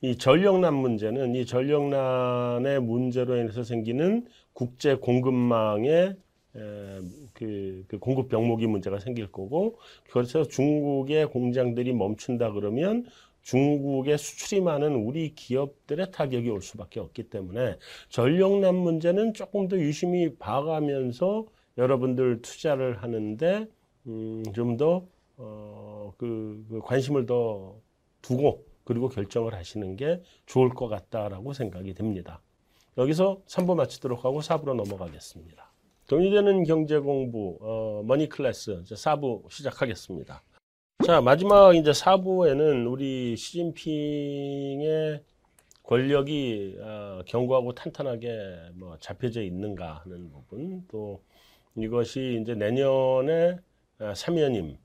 [0.01, 6.15] 이 전력난 문제는 이 전력난의 문제로 인해서 생기는 국제 공급망의
[6.55, 6.99] 에,
[7.33, 9.77] 그, 그 공급 병목이 문제가 생길 거고
[10.11, 13.05] 그래서 중국의 공장들이 멈춘다 그러면
[13.47, 17.77] 중국의 수출이 많은 우리 기업들의 타격이 올 수밖에 없기 때문에
[18.09, 21.45] 전력난 문제는 조금 더 유심히 봐가면서
[21.77, 23.65] 여러분들 투자를 하는데
[24.07, 25.05] 음, 좀더
[25.37, 27.79] 어, 그, 그 관심을 더
[28.21, 32.41] 두고 그리고 결정을 하시는 게 좋을 것 같다라고 생각이 됩니다.
[32.97, 35.71] 여기서 3부 마치도록 하고 4부로 넘어가겠습니다.
[36.07, 40.43] 돈이 되는 경제 공부 어, 머니 클래스 이제 4부 시작하겠습니다.
[41.05, 45.23] 자 마지막 이제 4부에는 우리 시진핑의
[45.83, 51.23] 권력이 어, 견고하고 탄탄하게 뭐 잡혀져 있는가 하는 부분 또
[51.75, 53.57] 이것이 이제 내년에
[53.99, 54.77] 어, 사면임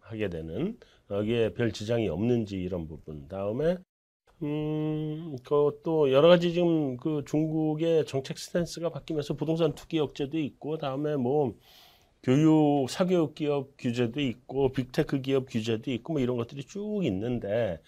[0.00, 0.78] 하게 되는
[1.10, 3.28] 여기에 별 지장이 없는지 이런 부분.
[3.28, 3.76] 다음에
[4.42, 11.16] 음, 그것도 여러 가지 지금 그 중국의 정책 스탠스가 바뀌면서 부동산 투기 억제도 있고, 다음에
[11.16, 11.54] 뭐
[12.24, 17.80] 교육, 사교육 기업 규제도 있고, 빅테크 기업 규제도 있고, 뭐 이런 것들이 쭉 있는데,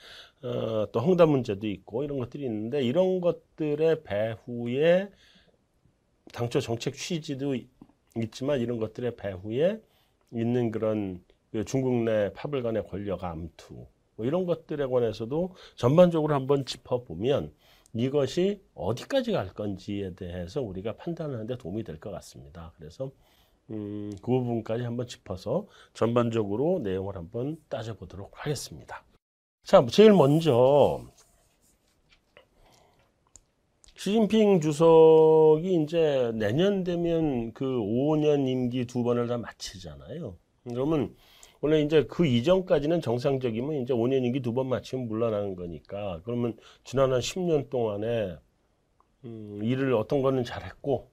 [0.42, 5.10] 어, 또 헝다 문제도 있고, 이런 것들이 있는데, 이런 것들의 배후에
[6.32, 7.68] 당초 정책 취지도 있-
[8.16, 9.80] 있지만, 이런 것들의 배후에
[10.32, 16.64] 있는 그런 그 중국 내 파벌 간의 권력 암투, 뭐 이런 것들에 관해서도 전반적으로 한번
[16.64, 17.52] 짚어보면
[17.94, 22.72] 이것이 어디까지 갈 건지에 대해서 우리가 판단하는 데 도움이 될 것 같습니다.
[22.76, 23.10] 그래서
[23.70, 29.04] 음, 그 부분까지 한번 짚어서 전반적으로 내용을 한번 따져보도록 하겠습니다.
[29.64, 31.02] 자, 제일 먼저
[33.96, 40.36] 시진핑 주석이 이제 내년 되면 그 5년 임기 두 번을 다 마치잖아요.
[40.64, 41.14] 그러면
[41.60, 47.12] 원래 이제 그 이전까지는 정상적이면 이제 5년 임기 두 번 마치면 물러나는 거니까 그러면 지난
[47.12, 48.36] 한 10년 동안에
[49.24, 51.10] 음, 일을 어떤 거는 잘했고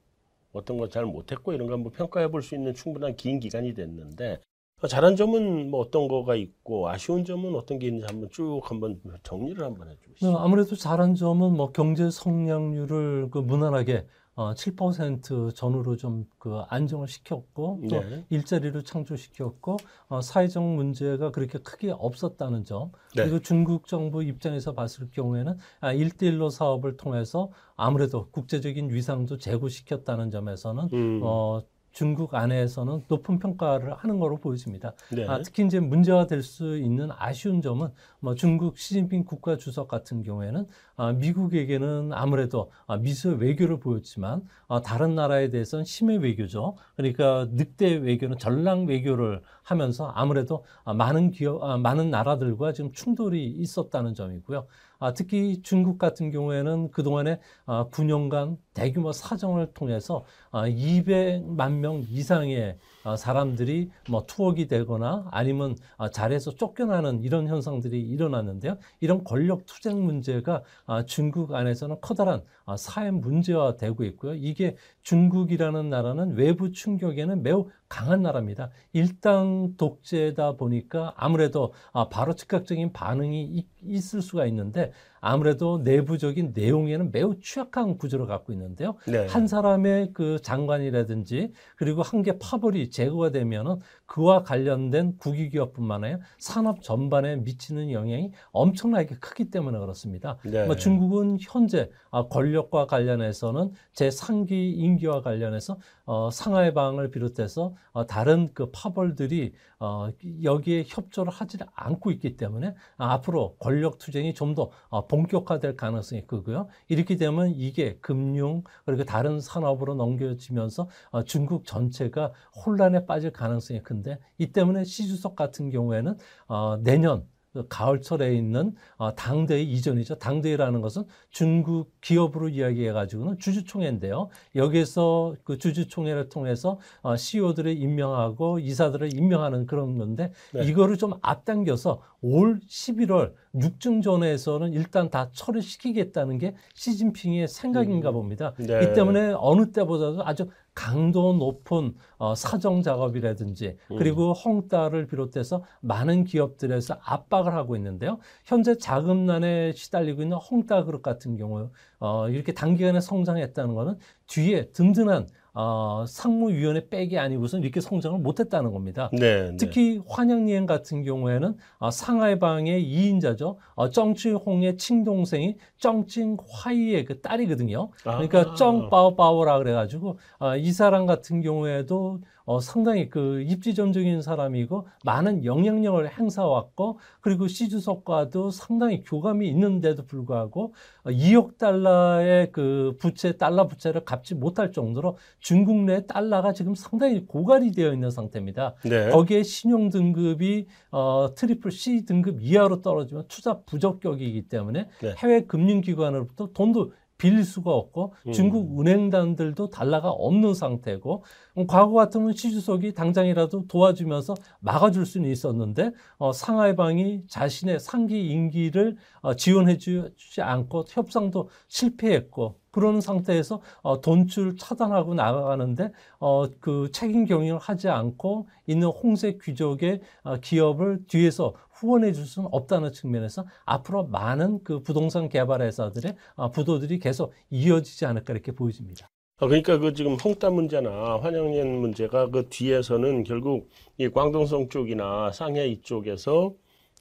[0.54, 4.40] 어떤 거잘 못했고 이런 거 한번 평가해 볼 수 있는 충분한 긴 기간이 됐는데
[4.82, 9.00] 어, 잘한 점은 뭐 어떤 거가 있고 아쉬운 점은 어떤 게 있는지 한번 쭉 한번
[9.22, 10.30] 정리를 한번 해주시죠.
[10.30, 17.08] 네, 아무래도 잘한 점은 뭐 경제 성장률을 그 무난하게 어, 7% 전후로 좀 그 안정을
[17.08, 18.26] 시켰고 또 네.
[18.28, 19.78] 일자리를 창출시켰고
[20.08, 23.22] 어, 사회적 문제가 그렇게 크게 없었다는 점 네.
[23.22, 30.88] 그리고 중국 정부 입장에서 봤을 경우에는 아, 일대일로 사업을 통해서 아무래도 국제적인 위상도 제고시켰다는 점에서는
[30.92, 31.62] 음, 어,
[31.94, 34.92] 중국 안에서는 높은 평가를 하는 거로 보여집니다.
[35.12, 35.26] 네.
[35.26, 37.88] 아, 특히 이제 문제가 될 수 있는 아쉬운 점은
[38.20, 40.66] 뭐 중국 시진핑 국가 주석 같은 경우에는
[40.96, 46.76] 아, 미국에게는 아무래도 아, 미소의 외교를 보였지만 아, 다른 나라에 대해서는 심의 외교죠.
[46.96, 53.46] 그러니까 늑대 외교는 전랑 외교를 하면서 아무래도 아, 많은 기업, 아, 많은 나라들과 지금 충돌이
[53.46, 54.66] 있었다는 점이고요.
[55.04, 62.78] 아, 특히 중국 같은 경우에는 그동안에 아, 9년간 대규모 사정을 통해서 아, 200만 명 이상의
[62.78, 68.78] 아, 사람들이 뭐 투옥이 되거나 아니면 아, 자리에서 쫓겨나는 이런 현상들이 일어났는데요.
[69.00, 74.34] 이런 권력 투쟁 문제가 아, 중국 안에서는 커다란 아, 사회 문제화 되고 있고요.
[74.34, 78.70] 이게 중국이라는 나라는 외부 충격에는 매우 강한 나라입니다.
[78.92, 84.92] 일당 독재다 보니까 아무래도 아, 바로 즉각적인 반응이 있- 있을 수가 있는데
[85.26, 88.96] 아무래도 내부적인 내용에는 매우 취약한 구조를 갖고 있는데요.
[89.06, 89.26] 네.
[89.26, 96.82] 한 사람의 그 장관이라든지 그리고 한 개 파벌이 제거가 되면은 그와 관련된 국유기업뿐만 아니라 산업
[96.82, 100.36] 전반에 미치는 영향이 엄청나게 크기 때문에 그렇습니다.
[100.44, 100.64] 네.
[100.66, 108.52] 뭐 중국은 현재 아, 권력과 관련해서는 제 상기 임기와 관련해서 어, 상하이방을 비롯해서 어, 다른
[108.54, 110.08] 그 파벌들이 어,
[110.42, 116.68] 여기에 협조를 하지 않고 있기 때문에 아, 앞으로 권력 투쟁이 좀더 어, 본격화될 가능성이 크고요.
[116.88, 122.32] 이렇게 되면 이게 금융 그리고 다른 산업으로 넘겨지면서 어, 중국 전체가
[122.64, 127.33] 혼란에 빠질 가능성이 큰데 이 때문에 시 주석 같은 경우에는 어, 내년 그
[127.68, 130.16] 가을철에 있는 어, 당대회 이전이죠.
[130.16, 134.28] 당대회라는 것은 중국 기업으로 이야기해가지고는 주주총회인데요.
[134.56, 140.64] 여기서 그 주주총회를 통해서 어, CEO들을 임명하고 이사들을 임명하는 그런 건데 네.
[140.64, 148.54] 이거를 좀 앞당겨서 올 11월 육중전에서는 일단 다 처리시키겠다는 게 시진핑의 생각인가 봅니다.
[148.58, 148.82] 네.
[148.82, 153.96] 이 때문에 어느 때보다도 아주 강도 높은 어, 사정 작업이라든지 음.
[153.96, 158.18] 그리고 헝다를 비롯해서 많은 기업들에서 압박을 하고 있는데요.
[158.44, 161.70] 현재 자금난에 시달리고 있는 헝다 그룹 같은 경우
[162.00, 169.08] 어, 이렇게 단기간에 성장했다는 것은 뒤에 든든한 어, 상무위원회 백이 아니고선 이렇게 성장을 못했다는 겁니다.
[169.12, 169.50] 네.
[169.50, 169.56] 네.
[169.56, 173.56] 특히 환영리엔 같은 경우에는 어, 상하이방의 2인자죠.
[173.76, 177.90] 어, 정치홍의 친동생이 정칭화이의 그 딸이거든요.
[178.02, 178.54] 그러니까 아.
[178.54, 186.98] 정빠오빠오라 그래가지고 어, 이 사람 같은 경우에도 어, 상당히 그 입지전적인 사람이고 많은 영향력을 행사해왔고
[187.20, 190.74] 그리고 시 주석과도 상당히 교감이 있는데도 불구하고
[191.04, 197.26] 어, 2억 달러의 그 부채 달러 부채를 갚지 못할 정도로 중국 내 달러가 지금 상당히
[197.26, 198.74] 고갈이 되어 있는 상태입니다.
[198.84, 199.10] 네.
[199.10, 205.14] 거기에 신용 등급이 어, 트리플 C 등급 이하로 떨어지면 투자 부적격이기 때문에 네.
[205.18, 208.32] 해외 금융기관으로부터 돈도 빌릴 수가 없고 음.
[208.32, 211.24] 중국 은행단들도 달러가 없는 상태고
[211.58, 219.34] 음, 과거 같으면 시주석이 당장이라도 도와주면서 막아줄 수는 있었는데 어, 상하이방이 자신의 상기 임기를 어,
[219.34, 227.60] 지원해 주지 않고 협상도 실패했고 그런 상태에서 어, 돈줄 차단하고 나가는데 어, 그 책임 경영을
[227.60, 234.64] 하지 않고 있는 홍색 귀족의 어, 기업을 뒤에서 후원해 줄 수는 없다는 측면에서 앞으로 많은
[234.64, 239.08] 그 부동산 개발 회사들의 어, 부도들이 계속 이어지지 않을까 이렇게 보여집니다.
[239.38, 243.68] 아, 그러니까 그 지금 홍따 문제나 환영년 문제가 그 뒤에서는 결국
[243.98, 246.54] 이 광동성 쪽이나 상해 이쪽에서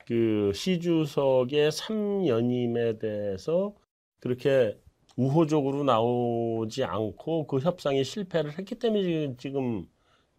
[0.05, 3.73] 그 시주석의 삼연임에 대해서
[4.19, 4.77] 그렇게
[5.15, 9.87] 우호적으로 나오지 않고 그 협상이 실패를 했기 때문에 지금-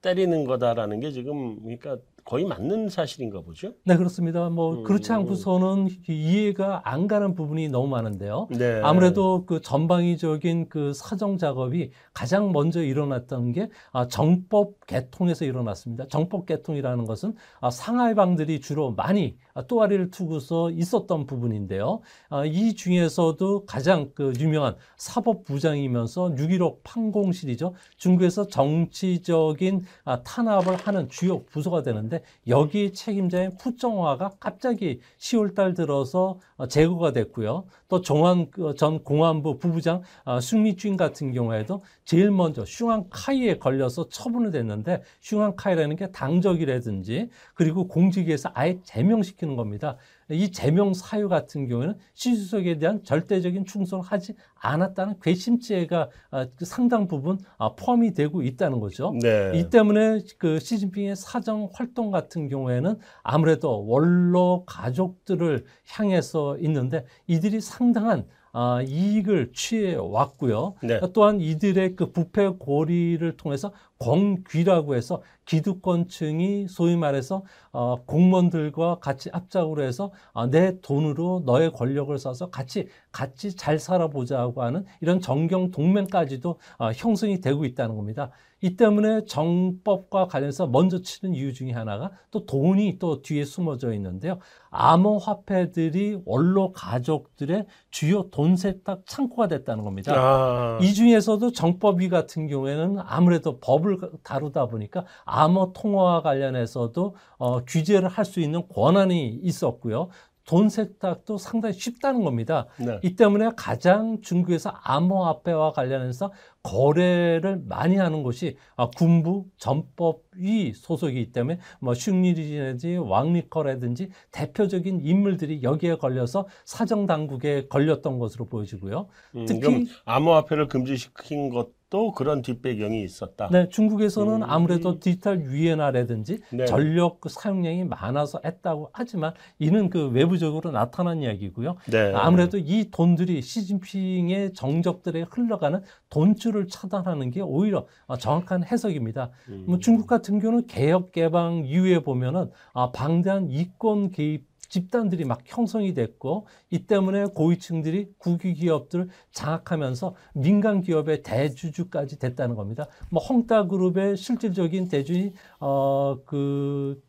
[0.02, 3.74] 때리는 거다라는 게 지금 그러니까 거의 맞는 사실인가 보죠.
[3.84, 4.48] 네, 그렇습니다.
[4.48, 4.84] 뭐 음.
[4.84, 8.48] 그렇지 않고서는 이해가 안 가는 부분이 너무 많은데요.
[8.50, 8.80] 네.
[8.82, 16.06] 아무래도 그 전방위적인 그 사정 작업이 가장 먼저 일어났던 게 아, 정법 개통에서 일어났습니다.
[16.08, 22.00] 정법 개통이라는 것은 아, 상하이방들이 주로 많이 아, 또아리를 투고서 있었던 부분인데요.
[22.30, 27.74] 아, 이 중에서도 가장 그 유명한 사법부장이면서 6.15 판공실이죠.
[27.96, 36.38] 중국에서 정치적인 아, 탄압을 하는 주요 부서가 되는데 있는데 여기 책임자인 푸정화가 갑자기 10월달 들어서
[36.56, 37.64] 어, 제거가 됐고요.
[37.88, 45.02] 또 정환 그전 공안부 부부장 어, 숭리쥔 같은 경우에도 제일 먼저 슝안카이에 걸려서 처분을 됐는데
[45.20, 49.96] 슝안카이라는 게 당적이라든지 그리고 공직에서 아예 제명시키는 겁니다.
[50.30, 57.06] 이 제명 사유 같은 경우에는 시주석에 대한 절대적인 충성을 하지 않았다는 괘씸죄가 아, 그 상당
[57.06, 59.14] 부분 아, 포함이 되고 있다는 거죠.
[59.20, 59.52] 네.
[59.54, 68.26] 이 때문에 그 시진핑의 사정 활동 같은 경우에는 아무래도 원로 가족들을 향해서 있는데 이들이 상당한
[68.56, 70.76] 아, 이익을 취해 왔고요.
[70.80, 71.00] 네.
[71.12, 77.42] 또한 이들의 그 부패 고리를 통해서 공귀라고 해서 기득권층이 소위 말해서
[77.72, 84.62] 어, 공무원들과 같이 합작으로 해서 어, 내 돈으로 너의 권력을 써서 같이 같이 잘 살아보자고
[84.62, 88.30] 하는 이런 정경 동맹까지도 어, 형성이 되고 있다는 겁니다.
[88.64, 94.38] 이 때문에 정법과 관련해서 먼저 치는 이유 중에 하나가 또 돈이 또 뒤에 숨어져 있는데요.
[94.70, 100.14] 암호화폐들이 원로 가족들의 주요 돈 세탁 창고가 됐다는 겁니다.
[100.16, 108.08] 아, 이 중에서도 정법위 같은 경우에는 아무래도 법을 다루다 보니까 암호 통화와 관련해서도 어, 규제를
[108.08, 110.08] 할 수 있는 권한이 있었고요.
[110.46, 112.66] 돈 세탁도 상당히 쉽다는 겁니다.
[112.78, 112.98] 네.
[113.02, 116.32] 이 때문에 가장 중국에서 암호화폐와 관련해서
[116.62, 125.96] 거래를 많이 하는 곳이 아, 군부 전법위 소속이기 때문에 뭐 슝리리라든지 왕리커라든지 대표적인 인물들이 여기에
[125.96, 129.08] 걸려서 사정 당국에 걸렸던 것으로 보여지고요.
[129.36, 133.48] 음, 특히- 암호화폐를 금지시킨 것 도 그런 뒷배경이 있었다.
[133.52, 134.42] 네, 중국에서는 음.
[134.42, 136.64] 아무래도 디지털 유엔화라든지 네.
[136.64, 141.76] 전력 그 사용량이 많아서 했다고 하지만 이는 그 외부적으로 나타난 이야기고요.
[141.92, 142.12] 네.
[142.12, 149.30] 아무래도 이 돈들이 시진핑의 정적들에 흘러가는 돈줄을 차단하는 게 오히려 어, 정확한 해석입니다.
[149.50, 149.64] 음.
[149.68, 155.94] 뭐 중국 같은 경우는 개혁 개방 이후에 보면은 아, 방대한 이권 개입 집단들이 막 형성이
[155.94, 162.86] 됐고 이 때문에 고위층들이 국유 기업들을 장악하면서 민간 기업의 대주주까지 됐다는 겁니다.
[163.10, 167.00] 뭐 헝다 그룹의 실질적인 대주이 어그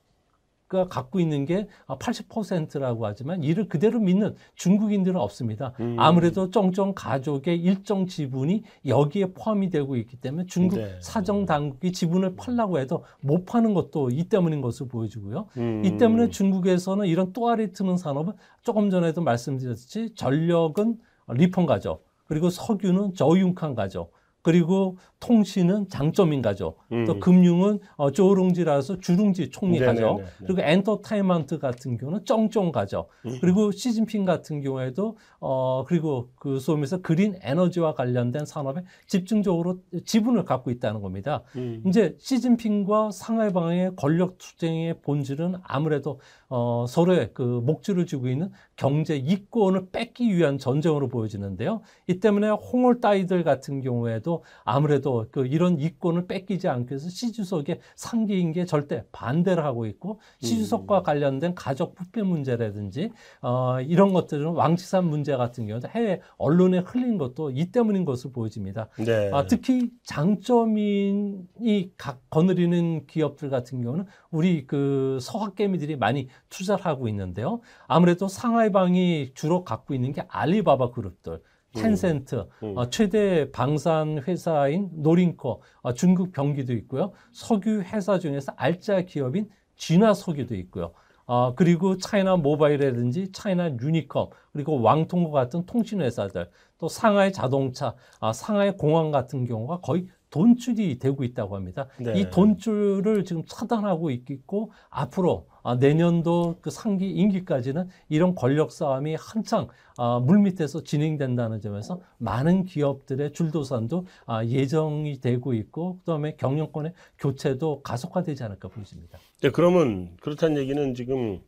[0.67, 5.73] 가 갖고 있는 게 80%라고 하지만 이를 그대로 믿는 중국인들은 없습니다.
[5.79, 5.95] 음.
[5.99, 10.97] 아무래도 쩡쩡 가족의 일정 지분이 여기에 포함이 되고 있기 때문에 중국 네.
[11.01, 15.49] 사정 당국이 지분을 팔라고 해도 못 파는 것도 이 때문인 것으로 보여지고요.
[15.57, 15.85] 음.
[15.85, 20.97] 이 때문에 중국에서는 이런 또아리 트는 산업은 조금 전에도 말씀드렸듯이 전력은
[21.27, 21.99] 리펀 가죠.
[22.27, 24.09] 그리고 석유는 저융칸 가죠.
[24.45, 26.75] 그리고 통신은 장점인 가죠.
[27.07, 27.19] 또 음.
[27.19, 30.01] 금융은 어, 조롱지라서 주룽지 총리 네네네.
[30.01, 30.17] 가죠.
[30.19, 30.45] 네.
[30.45, 33.07] 그리고 엔터테인먼트 같은 경우는 쩡쩡 가죠.
[33.25, 33.39] 음.
[33.41, 40.69] 그리고 시진핑 같은 경우에도 어 그리고 그 소위에서 그린 에너지와 관련된 산업에 집중적으로 지분을 갖고
[40.69, 41.41] 있다는 겁니다.
[41.55, 41.81] 음.
[41.87, 46.19] 이제 시진핑과 상하이방의 권력 투쟁의 본질은 아무래도
[46.49, 51.81] 어, 서로의 그 목줄을 쥐고 있는 경제 이권을 뺏기 위한 전쟁으로 보여지는데요.
[52.07, 58.51] 이 때문에 홍올 따위들 같은 경우에도 아무래도 그 이런 이권을 뺏기지 않기 위해서 시주석의 상기인
[58.51, 63.11] 게 절대 반대를 하고 있고 시주석과 관련된 가족 부패 문제라든지
[63.41, 68.89] 어, 이런 것들은 왕치산 문제 같은 경우도 해외 언론에 흘린 것도 이 때문인 것으로 보여집니다.
[68.97, 69.31] 네.
[69.33, 77.61] 아, 특히 장점인이 각 거느리는 기업들 같은 경우는 우리 그 서학개미들이 많이 투자를 하고 있는데요.
[77.87, 81.41] 아무래도 상하이방이 주로 갖고 있는 게 알리바바 그룹들.
[81.75, 82.77] 텐센트, 음.
[82.77, 87.11] 어, 최대 방산 회사인 노린코, 어, 중국 병기도 있고요.
[87.31, 90.93] 석유 회사 중에서 알짜 기업인 진화 석유도 있고요.
[91.27, 98.31] 어, 그리고 차이나 모바일이라든지 차이나 유니컴, 그리고 왕통과 같은 통신 회사들, 또 상하이 자동차, 아,
[98.31, 101.87] 상하이 공항 같은 경우가 거의 돈줄이 되고 있다고 합니다.
[101.99, 102.19] 네.
[102.19, 109.67] 이 돈줄을 지금 차단하고 있고 앞으로 아, 내년도 그 3기 임기까지는 이런 권력 싸움이 한창
[109.97, 118.43] 아, 물밑에서 진행된다는 점에서 많은 기업들의 줄도산도 아, 예정이 되고 있고 그다음에 경영권의 교체도 가속화되지
[118.43, 119.17] 않을까 보여집니다.
[119.41, 121.41] 네, 그러면 그렇다는 얘기는 지금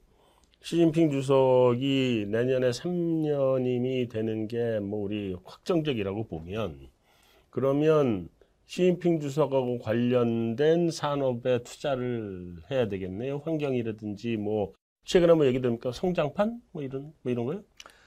[0.64, 6.80] 시진핑 주석이 내년에 3년임이 되는 게 뭐 우리 확정적이라고 보면
[7.52, 8.30] 그러면
[8.68, 13.42] 시진핑 주석하고 관련된 산업에 투자를 해야 되겠네요.
[13.46, 14.74] 환경이라든지 뭐
[15.06, 15.92] 최근에 뭐 얘기 됩니까?
[15.94, 17.62] 성장판 뭐 이런 뭐 이런 거요?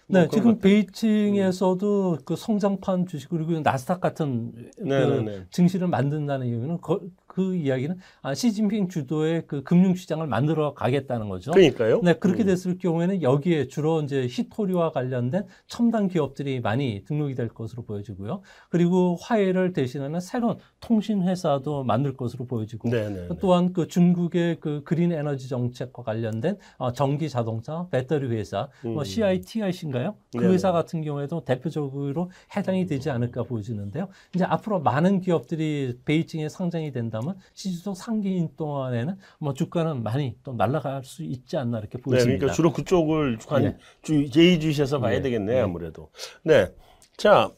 [0.06, 0.60] 네, 뭐 그런 지금 것들?
[0.60, 5.46] 베이징에서도 그 성장판 주식 그리고 나스닥 같은 그 네네네.
[5.50, 7.00] 증시를 만든다는 이유는 거-
[7.30, 11.52] 그 이야기는 아, 시진핑 주도의 그 금융시장을 만들어 가겠다는 거죠.
[11.52, 12.00] 그러니까요.
[12.02, 12.46] 네, 그렇게 음.
[12.46, 18.42] 됐을 경우에는 여기에 주로 이제 히토리와 관련된 첨단 기업들이 많이 등록이 될 것으로 보여지고요.
[18.68, 23.28] 그리고 화해를 대신하는 새로운 통신 회사도 만들 것으로 보여지고 네네.
[23.40, 29.04] 또한 그 중국의 그 그린 에너지 정책과 관련된 어, 전기 자동차 배터리 회사 뭐 음.
[29.04, 30.16] CITIC인가요?
[30.32, 30.54] 그 네네.
[30.54, 34.08] 회사 같은 경우에도 대표적으로 해당이 되지 않을까 보여지는데요.
[34.34, 40.52] 이제 앞으로 많은 기업들이 베이징에 상장이 된다 면 시주석 상기인 동안에는 뭐 주가는 많이 또
[40.52, 42.24] 날아갈 수 있지 않나 이렇게 네, 보입니다.
[42.24, 43.76] 그러니까 주로 그쪽을 관, 네.
[44.02, 45.22] 주, 예의주시해서 봐야 네.
[45.22, 45.62] 되겠네요, 네.
[45.62, 46.10] 아무래도.
[46.42, 46.72] 네.
[47.16, 47.50] 자,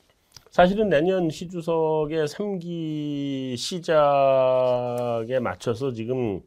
[0.50, 6.42] 사실은 내년 시주석의 3기 시작에 맞춰서 지금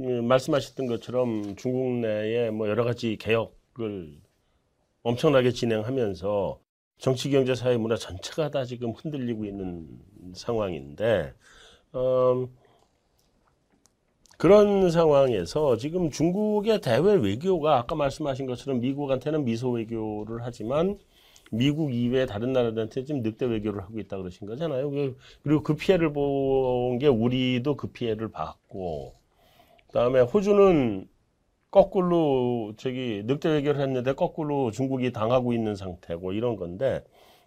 [0.00, 4.18] 음, 말씀하셨던 것처럼 중국 내에 뭐 여러 가지 개혁을
[5.02, 6.60] 엄청나게 진행하면서
[6.98, 9.86] 정치, 경제, 사회, 문화 전체가 다 지금 흔들리고 있는
[10.34, 11.32] 상황인데,
[11.94, 12.48] 음,
[14.38, 20.98] 그런 상황에서 지금 중국의 대외 외교가 아까 말씀하신 것처럼 미국한테는 미소 외교를 하지만
[21.50, 24.90] 미국 이외 다른 나라들한테 지금 늑대 외교를 하고 있다 그러신 거잖아요.
[24.90, 29.14] 그- 그리고 그 피해를 본 게 우리도 그 피해를 봤고,
[29.88, 31.08] 그다음에 호주는
[31.70, 37.04] 거꾸로 저기 늑대 외교를 했는데 거꾸로 중국이 당하고 있는 상태고 이런 건데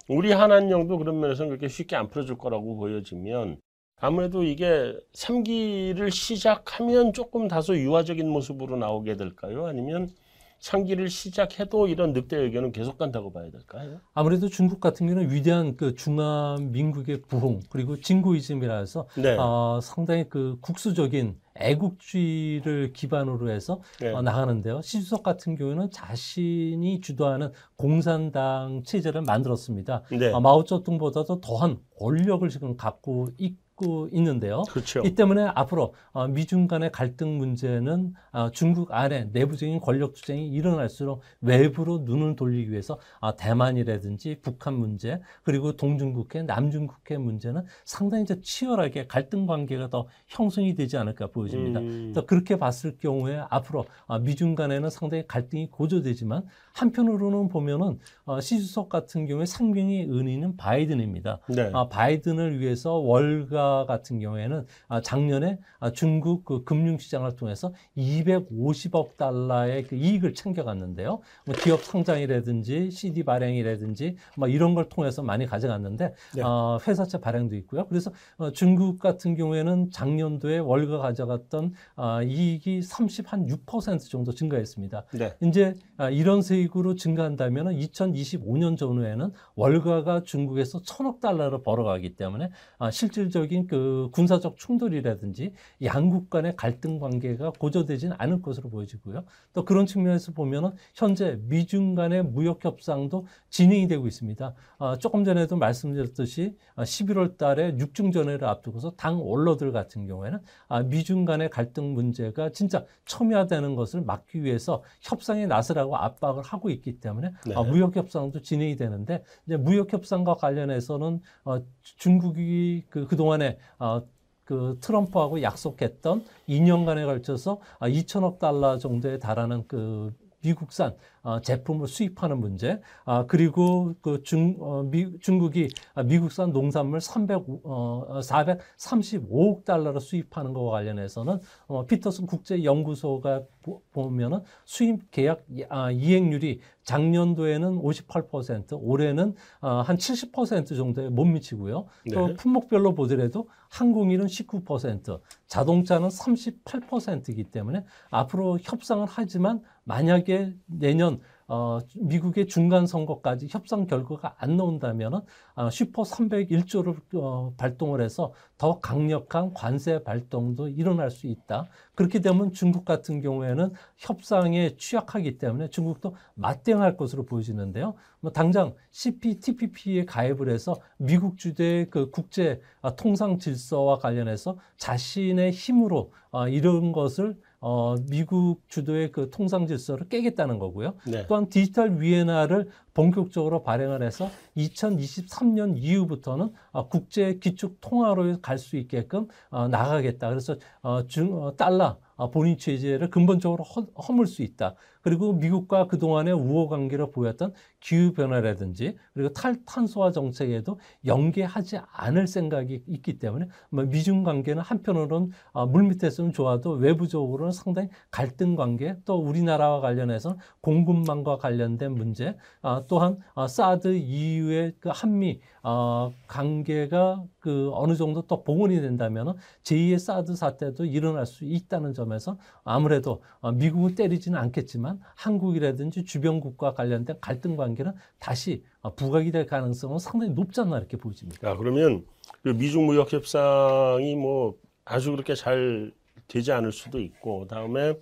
[0.08, 3.58] 우리 한한령도 그런 면에서는 그렇게 쉽게 안 풀어줄 거라고 보여지면
[4.02, 9.66] 아무래도 이게 3기를 시작하면 조금 다소 유화적인 모습으로 나오게 될까요?
[9.66, 10.10] 아니면
[10.58, 14.00] 3기를 시작해도 이런 늑대 외교는 계속 간다고 봐야 될까요?
[14.12, 19.36] 아무래도 중국 같은 경우는 위대한 그 중화민국의 부흥 그리고 진고이즘이라 해서 네.
[19.38, 24.10] 어, 상당히 그 국수적인 애국주의를 기반으로 해서 네.
[24.12, 24.82] 어, 나가는데요.
[24.82, 30.02] 시주석 같은 경우는 자신이 주도하는 공산당 체제를 만들었습니다.
[30.10, 30.32] 네.
[30.32, 34.62] 어, 마오쩌둥보다도 더한 권력을 지금 갖고 있 고 있는데요.
[34.70, 35.00] 그렇죠.
[35.04, 41.22] 이 때문에 앞으로 어, 미중 간의 갈등 문제는 어, 중국 안에 내부적인 권력 투쟁이 일어날수록
[41.40, 49.06] 외부로 눈을 돌리기 위해서 아, 대만이라든지 북한 문제 그리고 동중국해, 남중국해 문제는 상당히 이제 치열하게
[49.06, 51.80] 갈등 관계가 더 형성이 되지 않을까 보여집니다.
[51.80, 56.44] 음, 그렇게 봤을 경우에 앞으로 아, 미중 간에는 상당히 갈등이 고조되지만
[56.74, 61.40] 한편으로는 보면은 어, 시주석 같은 경우에 상병의 은인은 바이든입니다.
[61.48, 61.70] 네.
[61.72, 69.84] 아, 바이든을 위해서 월가 같은 경우에는 아, 작년에 아, 중국 그 금융시장을 통해서 250억 달러의
[69.84, 71.20] 그 이익을 챙겨갔는데요.
[71.46, 76.42] 뭐 기업 상장이라든지 CD 발행이라든지 뭐 이런 걸 통해서 많이 가져갔는데 네.
[76.42, 77.86] 어, 회사채 발행도 있고요.
[77.88, 85.04] 그래서 어, 중국 같은 경우에는 작년도에 월가 가져갔던 아, 이익이 30한6% 정도 증가했습니다.
[85.14, 85.34] 네.
[85.42, 93.61] 이제 아, 이런 세익으로 증가한다면 2025년 전후에는 월가가 중국에서 천억 달러를 벌어가기 때문에 아, 실질적인
[93.66, 95.52] 그 군사적 충돌이라든지
[95.82, 99.24] 양국 간의 갈등 관계가 고조되지는 않을 것으로 보여지고요.
[99.52, 104.54] 또 그런 측면에서 보면은 현재 미중 간의 무역 협상도 진행이 되고 있습니다.
[104.78, 111.24] 아, 조금 전에도 말씀드렸듯이 아, 11월 달에 육중전회를 앞두고서 당 원로들 같은 경우에는 아, 미중
[111.24, 117.54] 간의 갈등 문제가 진짜 첨예화되는 것을 막기 위해서 협상에 나서라고 압박을 하고 있기 때문에 네.
[117.54, 123.41] 아, 무역 협상도 진행이 되는데 이제 무역 협상과 관련해서는 어, 중국이 그 그동안에
[123.78, 124.02] 어,
[124.44, 130.12] 그 트럼프하고 약속했던 2년간에 걸쳐서 아, 2천억 달러 정도에 달하는 그
[130.42, 130.96] 미국산 어,
[131.42, 138.20] 제품을 수입하는 문제, 아, 그리고 그 중, 어, 미, 중국이 아, 미국산 농산물 300, 어,
[138.20, 141.38] 435억 달러를 수입하는 것과 관련해서는
[141.68, 151.08] 어, 피터슨 국제연구소가 보, 보면은 수입 계약 아, 이행률이 작년도에는 58%, 올해는 어, 한70% 정도에
[151.08, 151.86] 못 미치고요.
[152.12, 152.34] 또 네.
[152.34, 161.11] 품목별로 보더라도 항공일은 19%, 자동차는 38%이기 때문에 앞으로 협상을 하지만 만약에 내년
[161.48, 165.20] 어, 미국의 중간 선거까지 협상 결과가 안 나온다면은
[165.54, 171.66] 어, 슈퍼 301조를 어, 발동을 해서 더 강력한 관세 발동도 일어날 수 있다.
[171.94, 177.94] 그렇게 되면 중국 같은 경우에는 협상에 취약하기 때문에 중국도 맞대응할 것으로 보여지는데요.
[178.20, 186.12] 뭐 당장 CPTPP에 가입을 해서 미국 주도의 그 국제 아, 통상 질서와 관련해서 자신의 힘으로
[186.30, 190.94] 아, 이런 것을 어, 미국 주도의 그 통상 질서를 깨겠다는 거고요.
[191.06, 191.26] 네.
[191.28, 199.26] 또한 디지털 위엔화를 본격적으로 발행을 해서 2023년 이후부터는 어, 국제 기축 통화로 갈 수 있게끔
[199.50, 200.28] 어, 나가겠다.
[200.28, 204.74] 그래서 어, 중 어, 달러 어, 본인 체제를 근본적으로 허, 허물 수 있다.
[205.00, 213.18] 그리고 미국과 그동안의 우호 관계로 보였던 기후 변화라든지 그리고 탈탄소화 정책에도 연계하지 않을 생각이 있기
[213.18, 220.36] 때문에 뭐 미중 관계는 한편으로는 어, 물밑에서는 좋아도 외부적으로는 상당히 갈등 관계 또 우리나라와 관련해서
[220.60, 228.22] 공급망과 관련된 문제 어, 또한 어, 사드 이후의 그 한미 어, 관계가 그 어느 정도
[228.22, 235.00] 또 복원이 된다면 제2의 사드 사태도 일어날 수 있다는 점에서 아무래도 어, 미국을 때리지는 않겠지만
[235.14, 241.48] 한국이라든지 주변국과 관련된 갈등 관계는 다시 어, 부각이 될 가능성은 상당히 않나 이렇게 보여집니다.
[241.48, 242.04] 야, 그러면
[242.42, 245.92] 그 미중 무역 협상이 뭐 아주 그렇게 잘
[246.28, 247.94] 되지 않을 수도 있고 다음에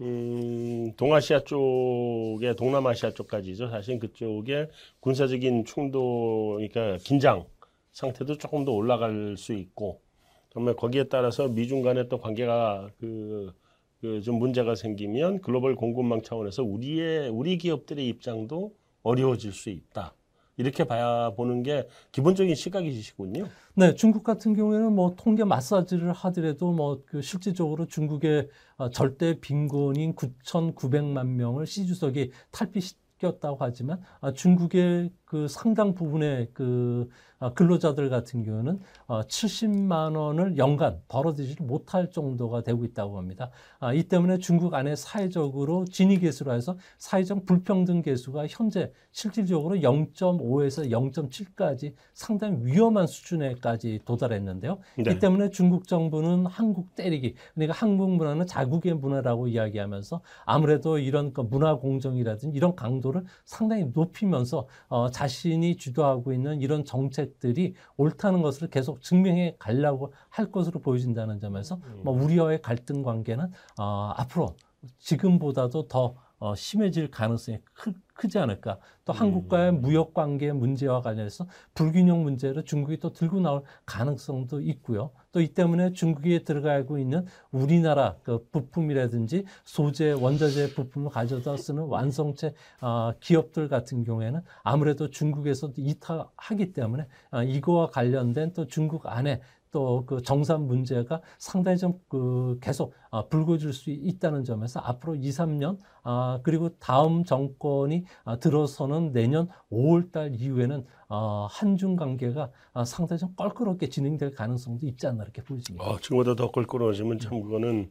[0.00, 3.68] 음, 동아시아 쪽에 동남아시아 쪽까지죠.
[3.68, 4.68] 사실 그쪽에
[5.00, 7.46] 군사적인 충돌, 그러니까 긴장
[7.92, 10.00] 상태도 조금 더 올라갈 수 있고,
[10.48, 13.52] 그다음에 거기에 따라서 미중 간의 또 관계가 그,
[14.00, 18.72] 그 좀 문제가 생기면 글로벌 공급망 차원에서 우리의 우리 기업들의 입장도
[19.02, 20.14] 어려워질 수 있다.
[20.58, 23.46] 이렇게 봐야 보는 게 기본적인 시각이시군요.
[23.74, 30.14] 네, 중국 같은 경우에는 뭐 통계 마사지를 하더라도 뭐 그 실질적으로 중국의 어, 절대 빈곤인
[30.14, 37.06] 9,900만 명을 시 주석이 탈피시 켰다고 하지만 아, 중국의 그 상당 부분의 그
[37.40, 43.50] 아, 근로자들 같은 경우는 어, 70만 원을 연간 벌어들이지 못할 정도가 되고 있다고 합니다.
[43.78, 50.90] 아, 이 때문에 중국 안에 사회적으로 진위 계수로 해서 사회적 불평등 계수가 현재 실질적으로 0.5에서
[50.90, 54.78] 0.7까지 상당히 위험한 수준에까지 도달했는데요.
[54.96, 55.12] 네.
[55.12, 61.42] 이 때문에 중국 정부는 한국 때리기, 그러니까 한국 문화는 자국의 문화라고 이야기하면서 아무래도 이런 그
[61.42, 69.02] 문화 공정이라든지 이런 강도를 상당히 높이면서 어, 자신이 주도하고 있는 이런 정책들이 옳다는 것을 계속
[69.02, 73.50] 증명해 가려고 할 것으로 보여진다는 점에서 뭐 우리와의 갈등 관계는
[73.80, 74.54] 어, 앞으로
[74.98, 78.78] 지금보다도 더 어, 심해질 가능성이 크, 크지 않을까.
[79.04, 85.10] 또 한국과의 무역 관계 문제와 관련해서 불균형 문제를 중국이 또 들고 나올 가능성도 있고요.
[85.32, 92.54] 또 이 때문에 중국에 들어가고 있는 우리나라 그 부품이라든지 소재, 원자재 부품을 가져다 쓰는 완성체
[92.80, 99.40] 어, 기업들 같은 경우에는 아무래도 중국에서 이탈하기 때문에 어, 이거와 관련된 또 중국 안에
[99.70, 105.28] 또 그 정산 문제가 상당히 좀 그 계속 어, 불거질 수 있다는 점에서 앞으로 2,
[105.28, 112.84] 3년 아 그리고 다음 정권이 아, 들어서는 내년 5월 달 이후에는 어, 한중 관계가 아,
[112.84, 115.84] 상당히 좀 껄끄럽게 진행될 가능성도 있지 않나 이렇게 보여집니다.
[115.84, 117.90] 어, 지금보다 더 껄끄러워지면 참 그거는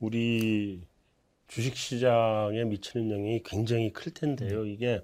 [0.00, 0.82] 우리
[1.46, 4.64] 주식 시장에 미치는 영향이 굉장히 클 텐데요.
[4.66, 5.00] 이게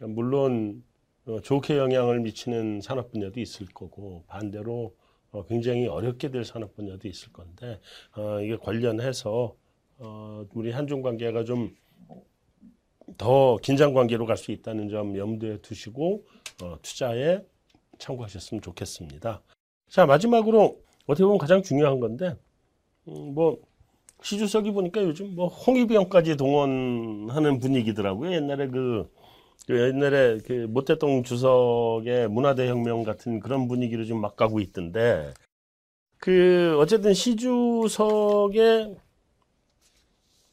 [0.00, 0.82] 물론
[1.26, 5.05] 어, 좋게 영향을 미치는 산업 분야도 있을 거고 반대로 어,
[5.44, 7.80] 굉장히 어렵게 될 산업 분야도 있을 건데
[8.16, 9.54] 어, 이게 관련해서
[9.98, 11.74] 어, 우리 한중 관계가 좀
[13.18, 16.24] 더 긴장 관계로 갈 수 있다는 점 염두에 두시고
[16.62, 17.40] 어, 투자에
[17.98, 19.42] 참고하셨으면 좋겠습니다.
[19.88, 22.36] 자 마지막으로 어떻게 보면 가장 중요한 건데
[23.08, 23.58] 음, 뭐
[24.22, 28.32] 시주석이 보니까 요즘 뭐 홍위병까지 동원하는 분위기더라고요.
[28.32, 29.08] 옛날에 그,
[29.66, 35.32] 그 옛날에 그 모태동 주석의 문화대혁명 같은 그런 분위기를 좀막 가고 있던데
[36.18, 38.96] 그 어쨌든 시주석의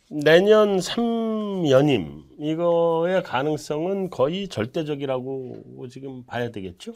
[0.09, 6.93] 내년 3연임 이거의 가능성은 거의 절대적이라고 지금 봐야 되겠죠?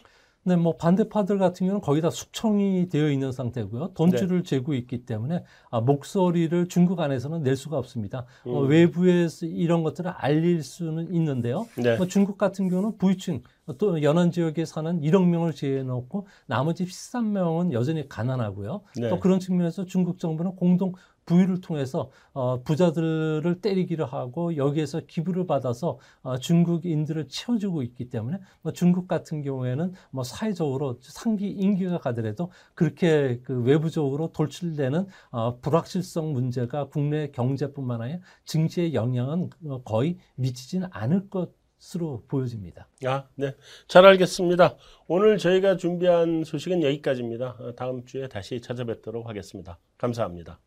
[0.48, 3.90] 네, 뭐 반대파들 같은 경우는 거의 다 숙청이 되어 있는 상태고요.
[3.96, 8.26] 돈줄을 재고 있기 때문에 아, 목소리를 중국 안에서는 낼 수가 없습니다.
[8.46, 8.70] 어, 음.
[8.70, 11.68] 외부에서 이런 것들을 알릴 수는 있는데요.
[11.76, 11.98] 네.
[11.98, 13.42] 뭐 중국 같은 경우는 부유층
[13.78, 18.84] 또 연안 지역에 사는 1억 명을 제외해 놓고 나머지 13명은 여전히 가난하고요.
[18.96, 19.10] 네.
[19.10, 20.94] 또 그런 측면에서 중국 정부는 공동
[21.28, 28.74] 부유를 통해서 어, 부자들을 때리기를 하고 여기에서 기부를 받아서 어, 중국인들을 채워주고 있기 때문에 뭐
[28.74, 36.88] 중국 같은 경우에는 뭐 사회적으로 상기 임기가 가더라도 그렇게 그 외부적으로 돌출되는 어, 불확실성 문제가
[36.88, 41.52] 국내 경제뿐만 아니라 증시에 영향은 어, 거의 미치지는 않을 것
[41.96, 42.88] 으로 보여집니다.
[43.06, 43.54] 아, 네.
[43.88, 44.78] 잘 알겠습니다.
[45.08, 47.56] 오늘 저희가 준비한 소식은 여기까지입니다.
[47.60, 49.78] 어, 다음 주에 다시 찾아뵙도록 하겠습니다.
[49.96, 50.60] 감사합니다.